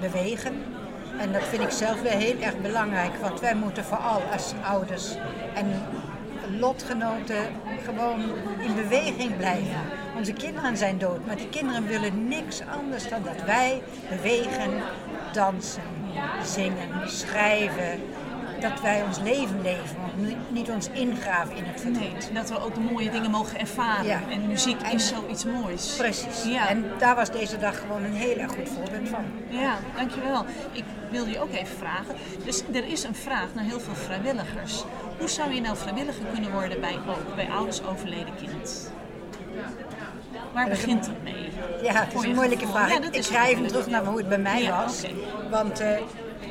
[0.00, 0.62] bewegen.
[1.18, 5.16] En dat vind ik zelf weer heel erg belangrijk, want wij moeten vooral als ouders
[5.54, 5.66] en
[6.58, 7.44] lotgenoten
[7.84, 8.20] gewoon
[8.58, 9.80] in beweging blijven.
[10.16, 14.70] Onze kinderen zijn dood, maar die kinderen willen niks anders dan dat wij bewegen,
[15.32, 15.82] dansen,
[16.44, 18.00] zingen, schrijven.
[18.60, 22.30] Dat wij ons leven leven, want niet ons ingraven in het verdriet.
[22.34, 24.04] dat we ook de mooie dingen mogen ervaren.
[24.06, 24.20] Ja.
[24.30, 25.94] En muziek is zoiets moois.
[25.96, 26.44] Precies.
[26.44, 26.68] Ja.
[26.68, 29.24] En daar was deze dag gewoon een heel erg goed voorbeeld van.
[29.48, 30.44] Ja, dankjewel.
[30.72, 32.14] Ik wil je ook even vragen.
[32.44, 34.84] Dus er is een vraag naar heel veel vrijwilligers.
[35.18, 36.98] Hoe zou je nou vrijwilliger kunnen worden bij,
[37.36, 38.90] bij ouders overleden kind?
[40.52, 41.48] Waar begint het mee?
[41.82, 42.88] Ja, het is een moeilijke vraag.
[42.90, 43.00] Ja, Ik-
[43.46, 43.68] moeilijk.
[43.68, 45.02] terug naar hoe het bij mij Ja, was.
[45.50, 45.96] Want eh,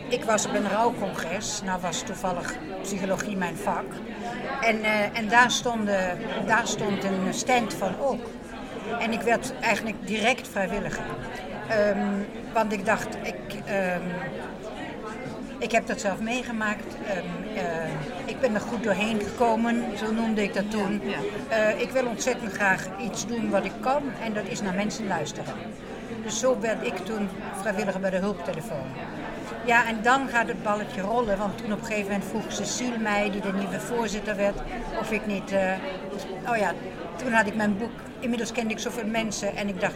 [0.08, 1.62] ik was op een rouwcongres.
[1.66, 3.86] Nou was toevallig psychologie mijn vak.
[4.62, 8.26] En, eh, en daar, stonden, daar stond een stand van ook.
[9.00, 11.06] En ik werd eigenlijk direct vrijwilliger.
[11.70, 12.08] Ehm,
[12.54, 14.02] want ik dacht, ik, ehm,
[15.60, 16.96] ik heb dat zelf meegemaakt.
[17.08, 17.90] Ehm, eh,
[18.26, 21.02] ik ben er goed doorheen gekomen, zo noemde ik dat toen.
[21.50, 25.08] Eh, ik wil ontzettend graag iets doen wat ik kan en dat is naar mensen
[25.08, 25.54] luisteren.
[26.24, 27.30] Dus zo werd ik toen
[27.62, 28.88] vrijwilliger bij de hulptelefoon.
[29.66, 32.98] Ja, en dan gaat het balletje rollen, want toen op een gegeven moment vroeg Cecile
[32.98, 34.60] mij, die de nieuwe voorzitter werd,
[35.00, 35.52] of ik niet...
[35.52, 35.72] eh,
[36.50, 36.74] oh ja,
[37.16, 39.96] toen had ik mijn boek, inmiddels kende ik zoveel mensen en ik dacht...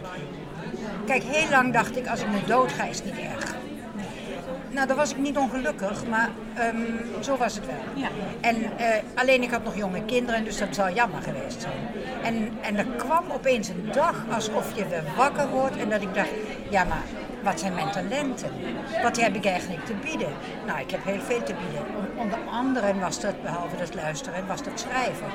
[1.06, 3.54] Kijk, heel lang dacht ik, als ik nu dood ga, is het niet erg.
[4.70, 6.76] Nou, dan was ik niet ongelukkig, maar ehm,
[7.20, 8.04] zo was het wel.
[8.40, 11.74] En eh, alleen ik had nog jonge kinderen, dus dat zou jammer geweest zijn.
[12.22, 16.14] En, en er kwam opeens een dag alsof je weer wakker wordt en dat ik
[16.14, 16.30] dacht,
[16.70, 17.02] ja maar
[17.42, 18.50] wat zijn mijn talenten?
[19.02, 20.32] Wat heb ik eigenlijk te bieden?
[20.66, 21.86] Nou, ik heb heel veel te bieden.
[21.96, 25.26] On- onder andere was dat, behalve dat luisteren, was dat schrijven.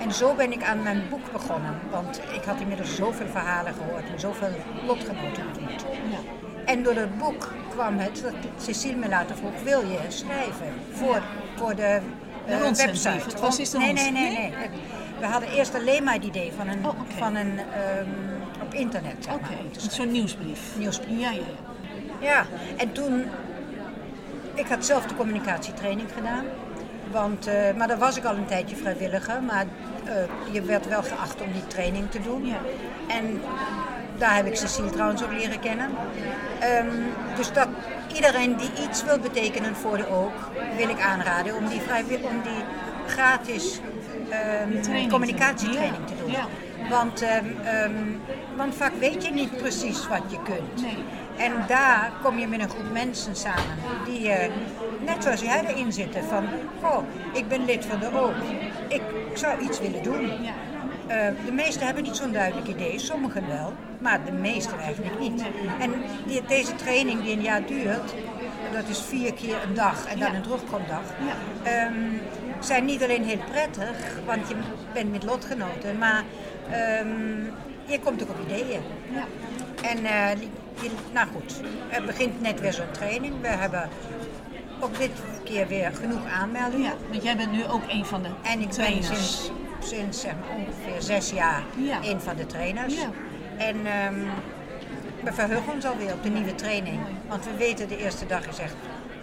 [0.00, 4.10] En zo ben ik aan mijn boek begonnen, want ik had inmiddels zoveel verhalen gehoord
[4.12, 4.48] en zoveel
[4.86, 5.84] lotgenoten ontmoet.
[6.64, 11.22] En door dat boek kwam het dat Cecile me later vroeg, wil je schrijven voor,
[11.56, 12.00] voor de,
[12.46, 13.08] De eh, website?
[13.08, 14.52] Het was de nee, nee, nee, nee.
[14.54, 14.70] Het-
[15.20, 16.84] We hadden eerst alleen maar het idee van een,
[17.18, 18.08] van een ehm,
[18.72, 19.16] op internet.
[19.18, 19.90] Zeg te schrijven.
[19.90, 20.60] Zo'n nieuwsbrief.
[20.76, 21.20] Nieuwsbrief.
[21.20, 21.70] Ja, ja, ja.
[22.20, 22.46] Ja,
[22.76, 23.24] en toen,
[24.54, 26.44] ik had zelf de communicatietraining gedaan.
[27.10, 29.66] Want, eh, maar daar was ik al een tijdje vrijwilliger, maar
[30.04, 30.14] eh,
[30.52, 32.54] je werd wel geacht om die training te doen.
[33.08, 33.40] En
[34.18, 35.90] daar heb ik Cecile trouwens ook leren kennen.
[36.60, 36.96] Ehm,
[37.36, 37.68] dus dat
[38.14, 42.42] iedereen die iets wil betekenen voor de ook, wil ik aanraden om die, vrijwillig, om
[42.42, 42.64] die
[43.12, 43.80] gratis
[44.82, 46.30] Training communicatietraining te doen.
[46.30, 46.46] Ja.
[46.90, 47.92] Want, ehm, ehm,
[48.56, 50.86] want vaak weet je niet precies wat je kunt.
[51.36, 54.50] En daar kom je met een groep mensen samen die, eh,
[55.06, 56.44] net zoals jij erin zitten, van,
[56.82, 56.98] oh,
[57.32, 58.32] ik ben lid van de O.
[58.88, 59.02] Ik
[59.34, 60.30] zou iets willen doen.
[61.06, 65.42] Eh, de meesten hebben niet zo'n duidelijk idee, sommigen wel, maar de meesten eigenlijk niet.
[65.80, 65.92] En
[66.26, 68.14] die, deze training die een jaar duurt,
[68.72, 71.02] dat is vier keer een dag en dan een terugkomdag,
[71.62, 71.92] ehm,
[72.64, 74.54] zijn niet alleen heel prettig, want je
[74.92, 76.24] bent met lotgenoten, maar
[76.70, 77.44] ehm,
[77.84, 78.80] je komt ook op ideeën.
[79.82, 80.38] En eh,
[81.12, 81.60] nou goed,
[81.90, 83.34] er begint net weer zo'n training.
[83.40, 83.88] We hebben
[84.80, 85.10] ook dit
[85.44, 86.90] keer weer genoeg aanmeldingen.
[86.90, 89.50] Ja, want jij bent nu ook een van de En ik ben sinds,
[89.80, 91.62] sinds zeg maar, ongeveer zes jaar
[92.02, 92.94] een van de trainers.
[92.94, 93.10] Ja.
[93.56, 94.14] En ehm,
[95.24, 97.00] we verheugen ons alweer op de nieuwe training.
[97.28, 98.74] Want we weten de eerste dag is echt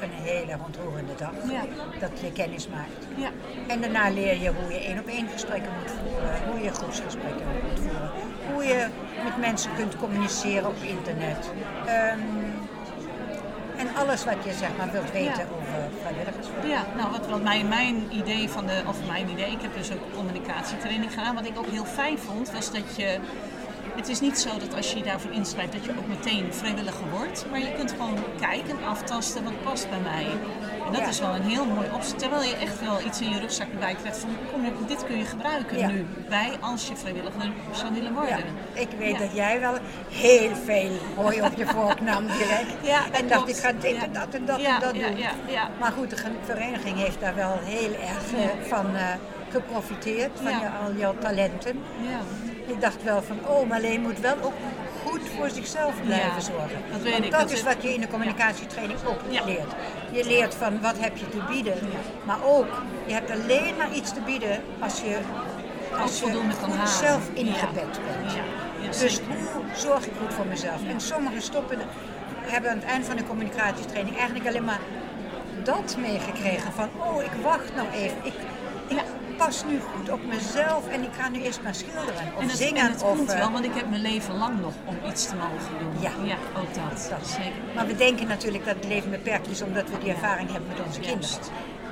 [0.02, 1.32] een hele ontroerende dag.
[1.50, 1.62] Ja.
[2.00, 3.08] Dat je kennis maakt.
[3.16, 3.30] Ja.
[3.68, 7.45] En daarna leer je hoe je één op één gesprekken moet voeren, hoe je groepsgesprekken
[7.64, 8.12] moet voeren,
[8.54, 8.88] hoe je
[9.24, 11.52] met mensen kunt communiceren op internet.
[11.86, 12.20] Ehm,
[13.78, 15.56] en alles wat je zeg maar wilt weten Ja.
[15.58, 16.47] over vrijwilligers.
[16.66, 19.91] Ja, nou wat, wat mijn, mijn idee van de, of mijn idee, ik heb dus
[19.91, 21.36] ook communicatietraining gedaan.
[21.36, 23.20] Wat ik ook heel fijn vond, was dat je,
[23.96, 27.10] het is niet zo dat als je je daarvoor inschrijft dat je ook meteen vrijwilliger
[27.12, 27.46] wordt.
[27.50, 30.26] Maar je kunt gewoon kijken, aftasten wat past bij mij.
[30.86, 31.08] En dat Ja.
[31.08, 32.20] is wel een heel mooi opzet.
[32.20, 35.26] Terwijl je echt wel iets in je rugzak erbij krijgt van, kom, dit kun je
[35.26, 35.88] gebruiken Ja.
[35.88, 38.44] nu bij als je vrijwilliger zou willen worden.
[38.74, 39.74] Ik weet dat jij wel
[40.10, 42.68] heel veel hooi op je vork nam direct.
[42.92, 43.58] Ja, dat en dacht, klopt.
[43.58, 45.18] ik ga dit en dat en dat en dat doen.
[45.18, 45.70] ja, ja.
[45.80, 49.04] Maar goed, de vereniging heeft daar wel heel erg eh, van eh,
[49.50, 51.80] geprofiteerd, van je, al jouw talenten.
[52.02, 52.20] Ja.
[52.70, 54.53] Ik dacht wel van, oh, Marleen moet wel ook
[55.05, 56.78] goed voor zichzelf blijven Ja, zorgen.
[56.91, 59.72] dat weet Want ik, dat, dat is wat je in de communicatietraining ook leert.
[60.11, 61.78] Je leert van wat heb je te bieden,
[62.26, 62.67] maar ook,
[63.05, 65.17] je hebt alleen maar iets te bieden als je,
[66.01, 66.26] als je
[66.61, 68.99] goed zelf ingebed bent.
[68.99, 70.80] Dus hoe zorg ik goed voor mezelf?
[70.88, 71.78] En sommigen stoppen,
[72.41, 74.80] hebben aan het eind van de communicatietraining eigenlijk alleen maar
[75.63, 78.17] dat meegekregen van, oh, ik wacht nog even.
[78.24, 78.34] Ik,
[78.88, 78.97] ik
[79.46, 82.58] pas nu goed op mezelf en ik ga nu eerst maar schilderen of En het,
[82.58, 82.84] zingen.
[82.84, 85.28] en het of, komt eh, wel, want ik heb mijn leven lang nog om iets
[85.28, 86.02] te mogen doen.
[86.02, 86.12] Ja.
[86.24, 87.10] ja ook dat.
[87.10, 87.28] Dat.
[87.28, 87.62] Zeker.
[87.76, 90.86] Maar we denken natuurlijk dat het leven beperkt is omdat we die ervaring hebben met
[90.86, 91.38] onze kinderen.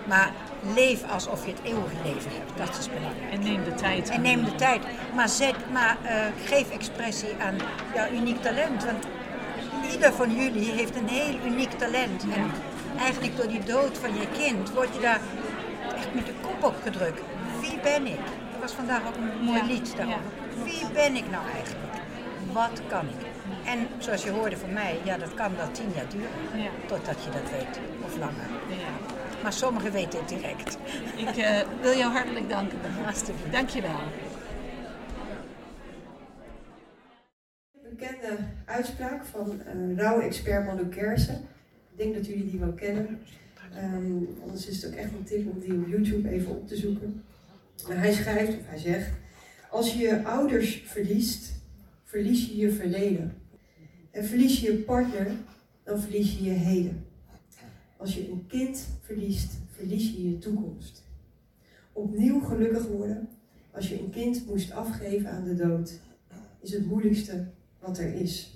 [0.07, 0.31] Maar
[0.75, 2.67] leef alsof je het eeuwige leven hebt.
[2.67, 3.31] Dat is belangrijk.
[3.31, 4.09] En neem de tijd.
[4.09, 4.81] En neem de tijd.
[5.15, 7.55] Maar, zet, maar eh, geef expressie aan
[7.93, 8.85] jouw uniek talent.
[8.85, 9.07] Want
[9.91, 12.23] ieder van jullie heeft een heel uniek talent.
[12.23, 12.51] En
[12.99, 15.19] eigenlijk door die dood van je kind word je daar
[15.97, 17.21] echt met de kop op gedrukt.
[17.69, 18.19] Wie ben ik?
[18.53, 20.31] Er was vandaag ook een mooi Ja, lied daarover.
[20.63, 21.93] Wie ben ik nou eigenlijk?
[22.51, 23.25] Wat kan ik?
[23.65, 26.63] En zoals je hoorde van mij, ja, dat kan wel tien jaar duren.
[26.63, 26.69] Ja.
[26.87, 27.79] Totdat je dat weet.
[28.05, 28.49] Of langer.
[28.69, 29.15] Ja.
[29.43, 30.77] Maar sommigen weten het direct.
[31.15, 32.77] Ik eh, wil jou hartelijk danken.
[33.07, 33.51] Alsjeblieft.
[33.51, 33.99] Dank je wel.
[37.73, 41.47] Een bekende uitspraak van uh, rouwexpert Manu Kersen.
[41.91, 43.21] Ik denk dat jullie die wel kennen.
[43.75, 46.75] Ehm, anders is het ook echt een tip om die op YouTube even op te
[46.75, 47.23] zoeken.
[47.85, 49.09] Hij schrijft, of hij zegt,
[49.69, 51.51] als je je ouders verliest,
[52.03, 53.33] verlies je je verleden.
[54.11, 55.31] En verlies je je partner,
[55.83, 57.05] dan verlies je je heden.
[57.97, 61.03] Als je een kind verliest, verlies je je toekomst.
[61.93, 63.29] Opnieuw gelukkig worden,
[63.71, 65.99] als je een kind moest afgeven aan de dood,
[66.61, 67.47] is het moeilijkste
[67.79, 68.51] wat er is.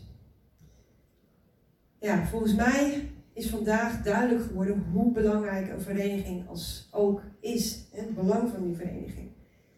[1.99, 3.10] Ja, volgens mij
[3.41, 7.85] is vandaag duidelijk geworden hoe belangrijk een vereniging als ook is.
[7.91, 9.29] Het belang van die vereniging.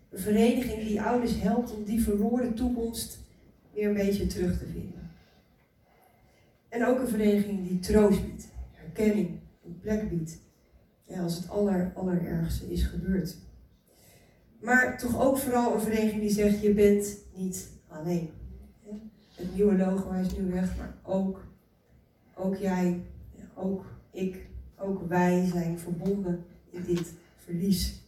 [0.09, 3.19] Een vereniging die ouders helpt om die verloren toekomst
[3.73, 5.11] weer een beetje terug te vinden.
[6.69, 10.41] En ook een vereniging die troost biedt, herkenning, een plek biedt.
[11.07, 13.37] Als het aller, allerergste is gebeurd.
[14.61, 18.29] Maar toch ook vooral een vereniging die zegt, je bent niet alleen.
[19.35, 21.45] Het nieuwe logo is nu weg, maar ook,
[22.35, 23.01] ook jij,
[23.55, 28.01] ook ik, ook wij zijn verbonden in dit verlies.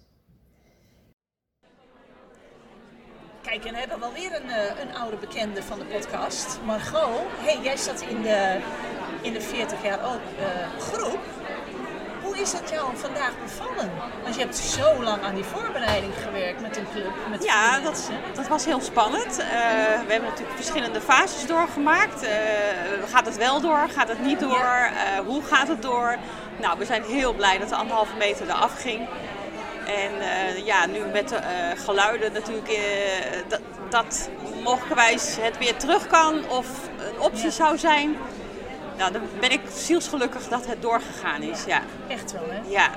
[3.41, 6.59] Kijk, en we hebben wel weer een, eh, een oude bekende van de podcast.
[6.65, 8.61] Margot, hey, jij zat in de,
[9.21, 11.34] in de 40 jaar ook eh, groep.
[12.35, 13.91] Hoe is het jou vandaag bevallen?
[14.23, 17.11] Want je hebt zo lang aan die voorbereiding gewerkt met een club.
[17.29, 19.39] Met Ja, dat, dat was heel spannend.
[19.39, 19.47] Eh,
[20.05, 22.23] we hebben natuurlijk verschillende fases doorgemaakt.
[22.23, 22.33] Eh,
[23.09, 23.87] gaat het wel door?
[23.89, 24.89] Gaat het niet door?
[24.89, 26.15] Eh, hoe gaat het door?
[26.61, 29.07] Nou, we zijn heel blij dat de anderhalve meter eraf ging.
[29.85, 30.11] En
[30.65, 31.39] ja, nu met de
[31.75, 32.83] geluiden natuurlijk, eh,
[33.47, 34.29] dat, dat
[34.63, 36.67] mogelijkerwijs het weer terug kan of
[36.97, 38.17] een optie zou zijn.
[38.97, 41.81] Nou, dan ben ik zielsgelukkig dat het doorgegaan is, ja.
[42.07, 42.59] Echt wel, hè?
[42.67, 42.89] Ja.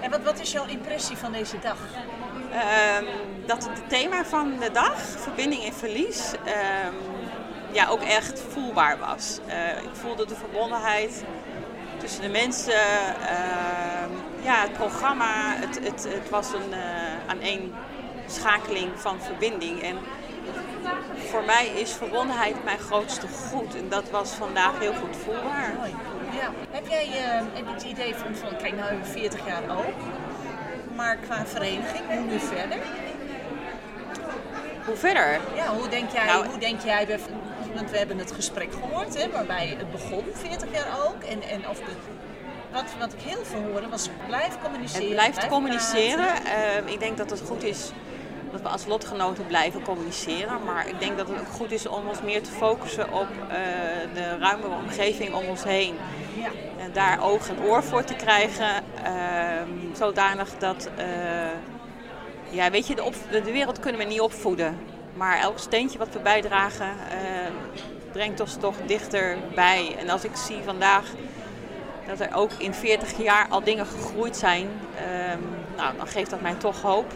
[0.00, 1.78] En wat, wat is jouw impressie van deze dag?
[2.52, 3.04] Ehm,
[3.46, 6.94] dat het thema van de dag, verbinding en verlies, ehm,
[7.72, 9.38] ja, ook echt voelbaar was.
[9.46, 11.24] Eh, ik voelde de verbondenheid
[11.98, 12.74] tussen de mensen,
[13.28, 14.10] ehm,
[14.42, 15.54] ja, het programma.
[15.56, 16.78] Het, het, het was een uh,
[17.26, 19.82] aaneenschakeling van verbinding.
[19.82, 19.96] En
[21.24, 23.74] voor mij is verbondenheid mijn grootste goed.
[23.76, 25.74] En dat was vandaag heel goed voelbaar.
[26.32, 26.50] Ja.
[26.70, 29.94] Heb jij uh, het idee van, van, kijk nou 40 jaar ook,
[30.96, 32.78] maar qua vereniging, hoe nu verder?
[34.86, 35.40] Hoe verder?
[35.54, 37.06] Ja, hoe denk jij, Nou, hoe denk jij
[37.74, 41.22] want we hebben het gesprek gehoord, hè, waarbij het begon, 40 jaar ook.
[41.22, 41.92] En, en of de,
[42.72, 45.08] wat, wat ik heel veel hoorde was blijf communiceren.
[45.08, 46.26] Blijft blijf communiceren.
[46.86, 47.90] Uh, ik denk dat het goed is
[48.54, 50.64] dat we als lotgenoten blijven communiceren.
[50.64, 53.48] Maar ik denk dat het ook goed is om ons meer te focussen op uh,
[54.14, 55.94] de ruime omgeving om ons heen.
[56.78, 58.84] En daar oog en oor voor te krijgen.
[59.06, 61.04] Uh, zodanig dat, uh,
[62.50, 64.78] ja weet je, de, de, wereld kunnen we niet opvoeden.
[65.14, 66.88] Maar elk steentje wat we bijdragen,
[68.12, 69.96] brengt ons toch dichterbij.
[69.98, 71.04] En als ik zie vandaag
[72.06, 75.40] dat er ook in 40 jaar al dingen gegroeid zijn, ehm,
[75.76, 77.12] nou, dan geeft dat mij toch hoop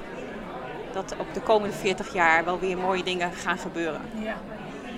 [1.06, 4.00] dat ook de komende 40 jaar wel weer mooie dingen gaan gebeuren.
[4.22, 4.34] Ja.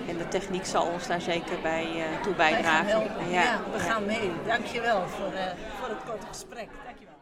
[0.07, 2.85] En de techniek zal ons daar zeker bij uh, toe bijdragen.
[2.85, 3.31] Wij gaan helpen.
[3.31, 4.31] ja, we gaan mee.
[4.47, 5.39] Dankjewel voor, uh,
[5.79, 6.67] voor het korte gesprek.
[6.85, 7.13] Dankjewel.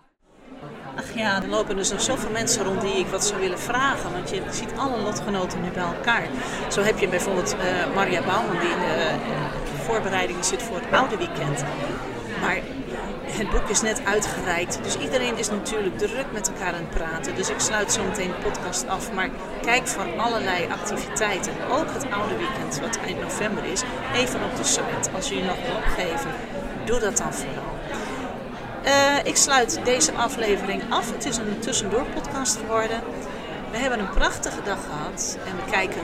[0.95, 4.11] Ach ja, er lopen dus nog zoveel mensen rond die ik wat zou willen vragen.
[4.11, 6.27] Want je ziet alle lotgenoten nu bij elkaar.
[6.69, 11.17] Zo heb je bijvoorbeeld uh, Maria Bouwman die in de voorbereidingen zit voor het oude
[11.17, 11.63] weekend.
[12.41, 12.59] Maar
[13.39, 14.79] het boek is net uitgereikt.
[14.83, 17.35] Dus iedereen is natuurlijk druk met elkaar aan het praten.
[17.35, 19.13] Dus ik sluit zo meteen de podcast af.
[19.13, 19.29] Maar
[19.61, 21.53] kijk voor allerlei activiteiten.
[21.71, 23.81] Ook het oude weekend, wat eind november is.
[24.15, 25.11] Even op de site.
[25.15, 26.31] Als jullie nog wil opgeven,
[26.85, 27.77] doe dat dan vooral.
[28.85, 31.11] Uh, ik sluit deze aflevering af.
[31.11, 33.01] Het is een tussendoor podcast geworden.
[33.71, 35.37] We hebben een prachtige dag gehad.
[35.45, 36.01] En we kijken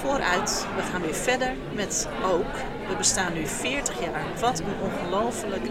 [0.00, 0.66] vooruit.
[0.76, 2.54] We gaan weer verder met ook.
[2.88, 4.24] We bestaan nu 40 jaar.
[4.40, 5.64] Wat een ongelooflijk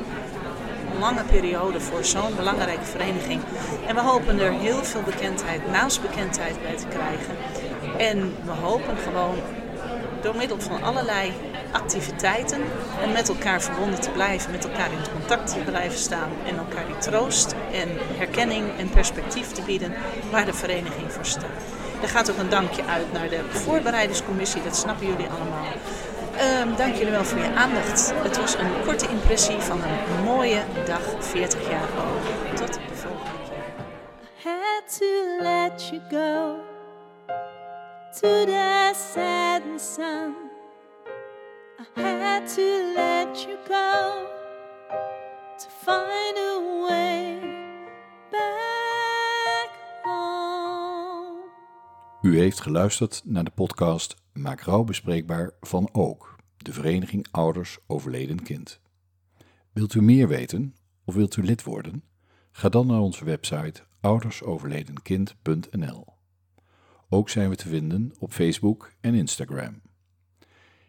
[1.00, 3.42] lange periode voor zo'n belangrijke vereniging.
[3.88, 7.36] En we hopen er heel veel bekendheid, naamsbekendheid bij te krijgen.
[7.98, 9.36] En we hopen gewoon
[10.22, 11.34] door middel van allerlei
[11.72, 12.62] activiteiten
[13.02, 16.86] en met elkaar verbonden te blijven, met elkaar in contact te blijven staan en elkaar
[16.86, 19.94] die troost en herkenning en perspectief te bieden
[20.32, 21.64] waar de vereniging voor staat.
[22.02, 25.66] Er gaat ook een dankje uit naar de voorbereidingscommissie, dat snappen jullie allemaal.
[26.42, 28.14] Um, dank jullie wel voor je aandacht.
[28.16, 32.56] Het was een korte impressie van een mooie dag, 40 jaar oud.
[32.56, 33.64] Tot de volgende keer.
[34.44, 36.60] had to let you go
[38.20, 40.36] to the setting sun.
[41.98, 44.28] I had to let you go
[45.60, 47.40] to find a way
[48.32, 49.70] back
[50.04, 51.40] home.
[52.22, 58.44] U heeft geluisterd naar de podcast Maak rouw bespreekbaar van Ook, de Vereniging Ouders Overleden
[58.44, 58.80] Kind.
[59.72, 62.04] Wilt u meer weten of wilt u lid worden?
[62.52, 66.06] Ga dan naar onze website oudersoverledenkind.nl.
[67.10, 69.82] Ook zijn we te vinden op Facebook en Instagram.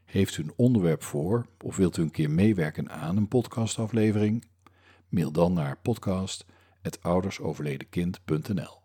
[0.05, 4.44] Heeft u een onderwerp voor of wilt u een keer meewerken aan een podcastaflevering?
[5.09, 8.76] Mail dan naar podcast.oudersoverledenkind.nl.